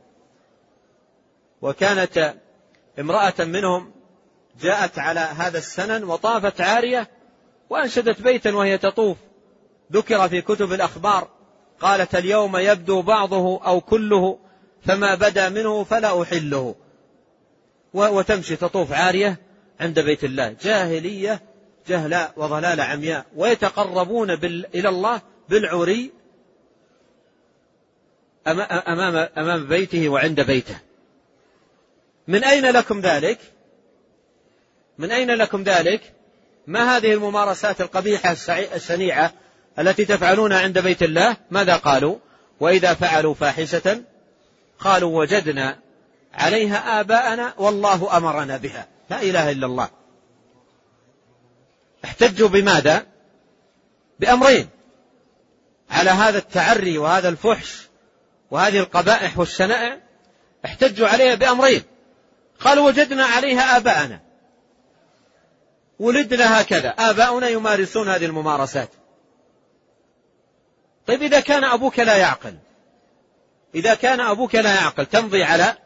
وكانت 1.62 2.36
امرأة 3.00 3.34
منهم 3.40 3.93
جاءت 4.62 5.00
على 5.00 5.20
هذا 5.20 5.58
السنن 5.58 6.04
وطافت 6.04 6.62
عارية 6.62 7.08
وأنشدت 7.70 8.22
بيتا 8.22 8.56
وهي 8.56 8.78
تطوف 8.78 9.18
ذكر 9.92 10.30
في 10.30 10.42
كتب 10.42 10.74
الأخبار 10.74 11.28
قالت 11.80 12.16
اليوم 12.16 12.58
يبدو 12.58 13.02
بعضه 13.02 13.64
أو 13.66 13.82
كله 13.82 14.40
فما 14.86 15.16
بدا 15.16 15.50
منه 15.50 15.84
فلا 15.84 16.22
أحله 16.22 16.76
وتمشي 17.94 18.56
تطوف 18.56 18.92
عارية 18.92 19.38
عند 19.80 20.00
بيت 20.00 20.24
الله 20.24 20.56
جاهلية 20.62 21.42
جهلاء 21.88 22.34
وضلال 22.38 22.82
عمياء 22.82 23.26
ويتقربون. 23.36 24.32
إلى 24.76 24.90
الله 24.90 25.22
بالعري 25.50 26.12
أمام 28.48 29.28
أمام 29.38 29.68
بيته 29.68 30.10
وعند 30.10 30.42
بيته 30.42 30.76
من 32.28 32.44
أين 32.44 32.66
لكم 32.66 33.00
ذلك؟ 33.00 33.40
من 35.04 35.12
أين 35.12 35.32
لكم 35.32 35.64
ذلك؟ 35.64 36.14
ما 36.68 36.98
هذه 36.98 37.14
الممارسات 37.14 37.82
القبيحة 37.82 38.36
الشنيعة 38.76 39.34
التي 39.80 40.06
تفعلونها 40.06 40.60
عند 40.60 40.80
بيت 40.80 41.04
الله؟ 41.04 41.38
ماذا 41.52 41.76
قالوا؟ 41.76 42.18
وإذا 42.60 42.94
فعلوا 42.94 43.34
فاحشة 43.34 44.04
قالوا 44.80 45.20
وجدنا 45.20 45.80
عليها 46.34 47.00
آباءنا 47.00 47.54
والله 47.58 48.18
أمرنا 48.18 48.58
بها 48.58 48.88
لا 49.10 49.22
إله 49.22 49.52
إلا 49.52 49.66
الله 49.66 49.90
احتجوا 52.06 52.50
بماذا 52.50 53.06
بأمرين 54.20 54.70
على 55.90 56.10
هذا 56.10 56.38
التعري 56.38 56.98
وهذا 56.98 57.30
الفحش 57.30 57.88
وهذه 58.52 58.80
القبائح 58.80 59.40
والشنائع 59.40 59.98
احتجوا 60.66 61.08
عليها 61.08 61.36
بأمرين 61.36 61.84
قالوا 62.60 62.88
وجدنا 62.88 63.26
عليها 63.26 63.78
آباءنا 63.78 64.33
ولدنا 66.04 66.62
هكذا. 66.62 66.90
آباؤنا 66.90 67.50
يمارسون 67.50 68.10
هذه 68.10 68.26
الممارسات. 68.26 68.90
طيب 71.08 71.22
إذا 71.22 71.40
كان 71.40 71.64
أبوك 71.64 72.00
لا 72.00 72.18
يعقل 72.18 72.58
إذا 73.76 73.96
كان 73.96 74.20
أبوك 74.20 74.56
لا 74.56 74.76
يعقل 74.76 75.06
تمضي 75.06 75.44
على 75.44 75.78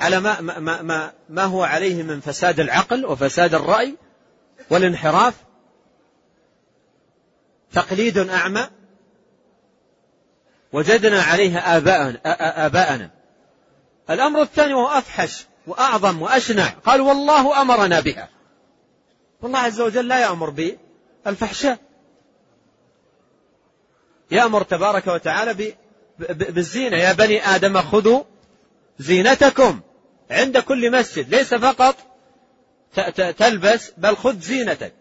على 0.00 0.20
ما, 0.20 0.40
ما, 0.40 0.82
ما, 0.82 1.12
ما 1.28 1.44
هو 1.44 1.64
عليه 1.64 2.02
من 2.02 2.20
فساد 2.20 2.60
العقل 2.60 3.06
وفساد 3.06 3.54
الرأي 3.54 3.96
والانحراف. 4.70 5.34
تقليد 7.72 8.18
أعمى. 8.18 8.68
وجدنا 10.72 11.22
عليها 11.22 11.76
آباءنا, 11.76 12.20
آباءنا. 12.66 13.10
الأمر 14.10 14.42
الثاني 14.42 14.74
وهو 14.74 14.98
أفحش 14.98 15.46
وأعظم 15.66 16.22
وأشنع. 16.22 16.68
قال 16.68 17.00
والله 17.00 17.62
أمرنا 17.62 18.00
بها. 18.00 18.35
والله 19.42 19.58
عز 19.58 19.80
وجل 19.80 20.08
لا 20.08 20.20
يأمر 20.20 20.50
بالفحشاء. 21.26 21.78
يأمر 24.30 24.62
تبارك 24.62 25.06
وتعالى 25.06 25.74
بالزينة. 26.18 26.96
يا 26.96 27.12
بني 27.12 27.46
آدم 27.46 27.82
خذوا 27.82 28.22
زينتكم 28.98 29.80
عند 30.30 30.58
كل 30.58 30.90
مسجد. 30.90 31.34
ليس 31.34 31.54
فقط 31.54 31.96
تلبس 33.38 33.92
بل 33.96 34.16
خذ 34.16 34.40
زينتك. 34.40 34.92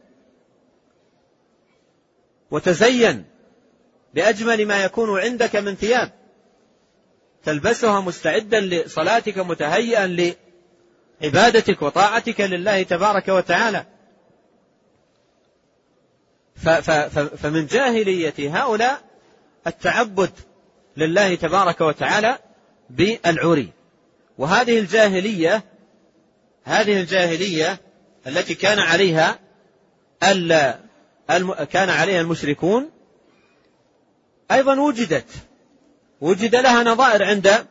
وتزين 2.51 3.25
بأجمل 4.13 4.65
ما 4.65 4.83
يكون 4.83 5.19
عندك 5.19 5.55
من 5.55 5.75
ثياب. 5.75 6.11
تلبسها 7.43 8.01
مستعدا 8.01 8.59
لصلاتك 8.59 9.37
متهيئا 9.37 10.35
لعبادتك 11.21 11.81
وطاعتك 11.81 12.41
لله 12.41 12.83
تبارك 12.83 13.27
وتعالى. 13.27 13.85
فمن 17.37 17.65
جاهلية 17.65 18.33
هؤلاء 18.39 19.01
التعبد 19.67 20.31
لله 20.97 21.35
تبارك 21.35 21.81
وتعالى 21.81 22.37
بالعري. 22.89 23.69
وهذه 24.37 24.79
الجاهلية 24.79 25.63
هذه 26.63 27.01
الجاهلية 27.01 27.81
التي 28.27 28.55
كان 28.55 28.79
عليها 28.79 29.39
كان 31.71 31.89
عليها 31.89 32.21
المشركون 32.21 32.89
أيضا 34.51 34.79
وجدت. 34.79 35.29
وجد 36.21 36.55
لها 36.55 36.83
نظائر 36.83 37.23
عند 37.23 37.65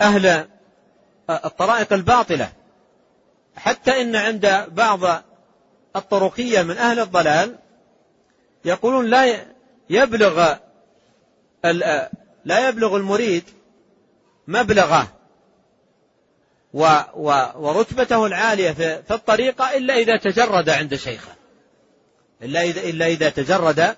أهل 0.00 0.46
الطرائق 1.30 1.92
الباطلة. 1.92 2.52
حتى 3.56 4.00
إن 4.02 4.16
عند 4.16 4.66
بعض 4.68 5.22
الطرقية 5.96 6.62
من 6.62 6.76
أهل 6.76 7.00
الضلال 7.00 7.58
يقولون 8.64 9.06
لا 9.06 9.46
يبلغ 9.90 10.56
لا 12.44 12.68
يبلغ 12.68 12.96
المريد 12.96 13.44
مبلغه 14.46 15.08
ورتبته 17.56 18.26
العالية 18.26 18.72
في 18.72 19.14
الطريقة 19.14 19.76
إلا 19.76 19.94
إذا 19.94 20.16
تجرد 20.16 20.68
عند 20.68 20.94
شيخه. 20.94 21.32
إلا 22.42 22.62
إذا, 22.62 22.80
إلا 22.80 23.06
إذا 23.06 23.30
تجرد 23.30 23.96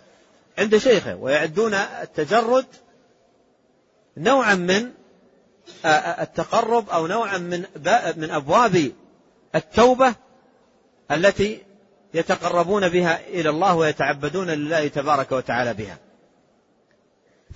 عند 0.59 0.77
شيخه. 0.77 1.17
ويعدون 1.17 1.75
التجرد 1.75 2.67
نوعا 4.17 4.55
من 4.55 4.91
التقرب 6.21 6.91
أو 6.91 7.07
نوعا 7.07 7.39
من 7.39 7.65
من 8.17 8.31
أبواب 8.31 8.93
التوبة 9.55 10.15
التي 11.11 11.63
يتقربون 12.15 12.89
بها 12.89 13.29
إلى 13.29 13.51
الله 13.51 13.75
ويتعبدون 13.75 14.51
لله 14.51 14.89
تبارك 14.89 15.33
وتعالى 15.33 15.75
بها. 15.75 15.99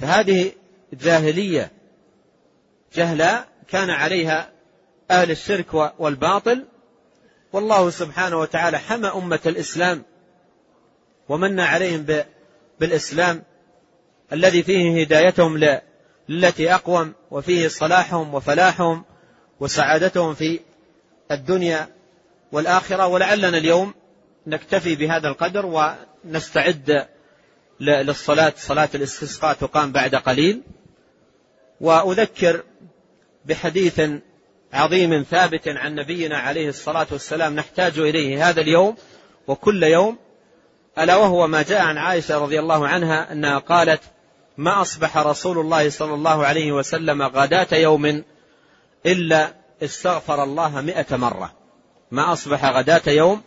فهذه 0.01 0.53
جاهلية 0.93 1.71
جهلاء 2.95 3.49
كان 3.69 3.91
عليها 3.91 4.51
أهل 5.11 5.31
الشرك 5.31 5.93
والباطل. 5.99 6.65
والله 7.53 7.91
سبحانه 7.91 8.39
وتعالى 8.39 8.79
حمى 8.79 9.09
أمة 9.09 9.41
الإسلام 9.47 10.03
ومن 11.29 11.61
عليهم 11.61 12.07
بالإسلام 12.81 13.43
الذي 14.33 14.63
فيه 14.63 15.03
هدايتهم 15.03 15.81
للتي 16.29 16.75
أقوم 16.75 17.13
وفيه 17.31 17.69
صلاحهم 17.69 18.35
وفلاحهم 18.35 19.05
وسعادتهم 19.61 20.35
في 20.35 20.61
الدنيا 21.31 21.89
والآخرة. 22.53 23.07
ولعلنا 23.07 23.49
اليوم 23.59 23.95
نكتفي 24.47 24.95
بهذا 24.95 25.29
القدر 25.29 25.67
ونستعد 25.67 27.07
للصلاة. 27.81 28.53
صلاة 28.57 28.89
الاستسقاء 28.95 29.55
تقام 29.55 29.93
بعد 29.93 30.15
قليل. 30.15 30.63
وأذكر 31.81 32.63
بحديث 33.45 34.01
عظيم 34.73 35.23
ثابت 35.31 35.69
عن 35.69 35.95
نبينا 35.95 36.39
عليه 36.39 36.69
الصلاة 36.69 37.07
والسلام 37.11 37.55
نحتاج 37.55 37.99
إليه 37.99 38.49
هذا 38.49 38.61
اليوم 38.61 38.97
وكل 39.47 39.83
يوم 39.83 40.19
ألا 40.99 41.17
وهو 41.17 41.47
ما 41.47 41.63
جاء 41.63 41.81
عن 41.81 41.99
عائشة 41.99 42.39
رضي 42.39 42.59
الله 42.59 42.89
عنها 42.89 43.33
أنها 43.33 43.59
قالت 43.59 44.01
ما 44.57 44.81
أصبح 44.81 45.19
رسول 45.19 45.59
الله 45.59 45.91
صلى 45.91 46.15
الله 46.15 46.47
عليه 46.47 46.73
وسلم 46.73 47.23
غداة 47.23 47.77
يوم 47.77 48.25
إلا 49.07 49.55
استغفر 49.83 50.43
الله 50.45 50.81
مئة 50.81 51.17
مرة. 51.17 51.53
ما 52.11 52.33
أصبح 52.33 52.65
غداة 52.65 53.13
يوم 53.13 53.43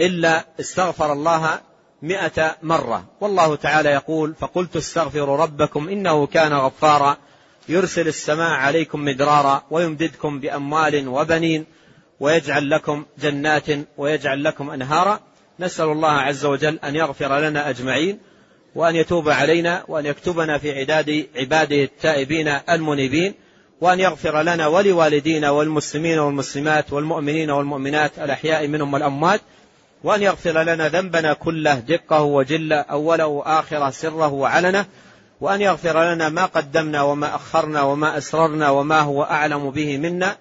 إلا 0.00 0.44
استغفر 0.60 1.12
الله 1.12 1.60
مئة 2.02 2.56
مرة. 2.62 3.04
والله 3.20 3.56
تعالى 3.56 3.88
يقول 3.88 4.34
فقلت 4.40 4.76
استغفروا 4.76 5.36
ربكم 5.36 5.88
إنه 5.88 6.26
كان 6.26 6.52
غفارا 6.52 7.16
يرسل 7.68 8.08
السماء 8.08 8.50
عليكم 8.50 9.04
مدرارا 9.04 9.62
ويمددكم 9.70 10.40
بأموال 10.40 11.08
وبنين 11.08 11.66
ويجعل 12.20 12.70
لكم 12.70 13.04
جنات 13.18 13.66
ويجعل 13.96 14.44
لكم 14.44 14.70
أنهارا. 14.70 15.20
نسأل 15.60 15.88
الله 15.88 16.12
عز 16.12 16.44
وجل 16.44 16.78
أن 16.84 16.96
يغفر 16.96 17.38
لنا 17.38 17.70
أجمعين 17.70 18.18
وأن 18.74 18.96
يتوب 18.96 19.28
علينا 19.28 19.84
وأن 19.88 20.06
يكتبنا 20.06 20.58
في 20.58 20.78
عداد 20.78 21.26
عباده 21.36 21.84
التائبين 21.84 22.48
المنيبين 22.48 23.34
وأن 23.80 24.00
يغفر 24.00 24.42
لنا 24.42 24.66
ولوالدينا 24.66 25.50
والمسلمين 25.50 26.18
والمسلمات 26.18 26.92
والمؤمنين 26.92 27.50
والمؤمنات 27.50 28.18
الأحياء 28.18 28.66
منهم 28.66 28.94
والأموات 28.94 29.40
وأن 30.04 30.22
يغفر 30.22 30.62
لنا 30.62 30.88
ذنبنا 30.88 31.32
كله 31.32 31.74
دقه 31.74 32.22
وجله 32.22 32.76
أوله 32.76 33.26
وآخره 33.26 33.90
سره 33.90 34.32
وعلنه 34.32 34.86
وأن 35.40 35.60
يغفر 35.60 36.14
لنا 36.14 36.28
ما 36.28 36.44
قدمنا 36.44 37.02
وما 37.02 37.34
أخرنا 37.34 37.82
وما 37.82 38.18
أسررنا 38.18 38.70
وما 38.70 39.00
هو 39.00 39.22
أعلم 39.22 39.70
به 39.70 39.98
منا 39.98 40.36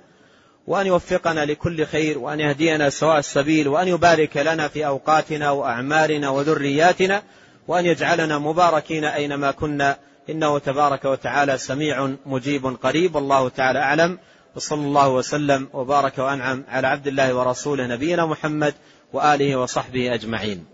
وأن 0.67 0.87
يوفقنا 0.87 1.45
لكل 1.45 1.85
خير 1.85 2.19
وأن 2.19 2.39
يهدينا 2.39 2.89
سواء 2.89 3.19
السبيل 3.19 3.67
وأن 3.67 3.87
يبارك 3.87 4.37
لنا 4.37 4.67
في 4.67 4.85
أوقاتنا 4.85 5.51
وأعمارنا 5.51 6.29
وذرياتنا 6.29 7.21
وأن 7.67 7.85
يجعلنا 7.85 8.39
مباركين 8.39 9.05
أينما 9.05 9.51
كنا. 9.51 9.97
إنه 10.29 10.59
تبارك 10.59 11.05
وتعالى 11.05 11.57
سميع 11.57 12.09
مجيب 12.25 12.77
قريب 12.83 13.15
والله 13.15 13.49
تعالى 13.49 13.79
أعلم. 13.79 14.17
وصلى 14.55 14.81
الله 14.81 15.09
وسلم 15.09 15.67
وبارك 15.73 16.17
وأنعم 16.17 16.63
على 16.69 16.87
عبد 16.87 17.07
الله 17.07 17.33
ورسوله 17.35 17.87
نبينا 17.87 18.25
محمد 18.25 18.73
وآله 19.13 19.55
وصحبه 19.55 20.13
أجمعين 20.13 20.65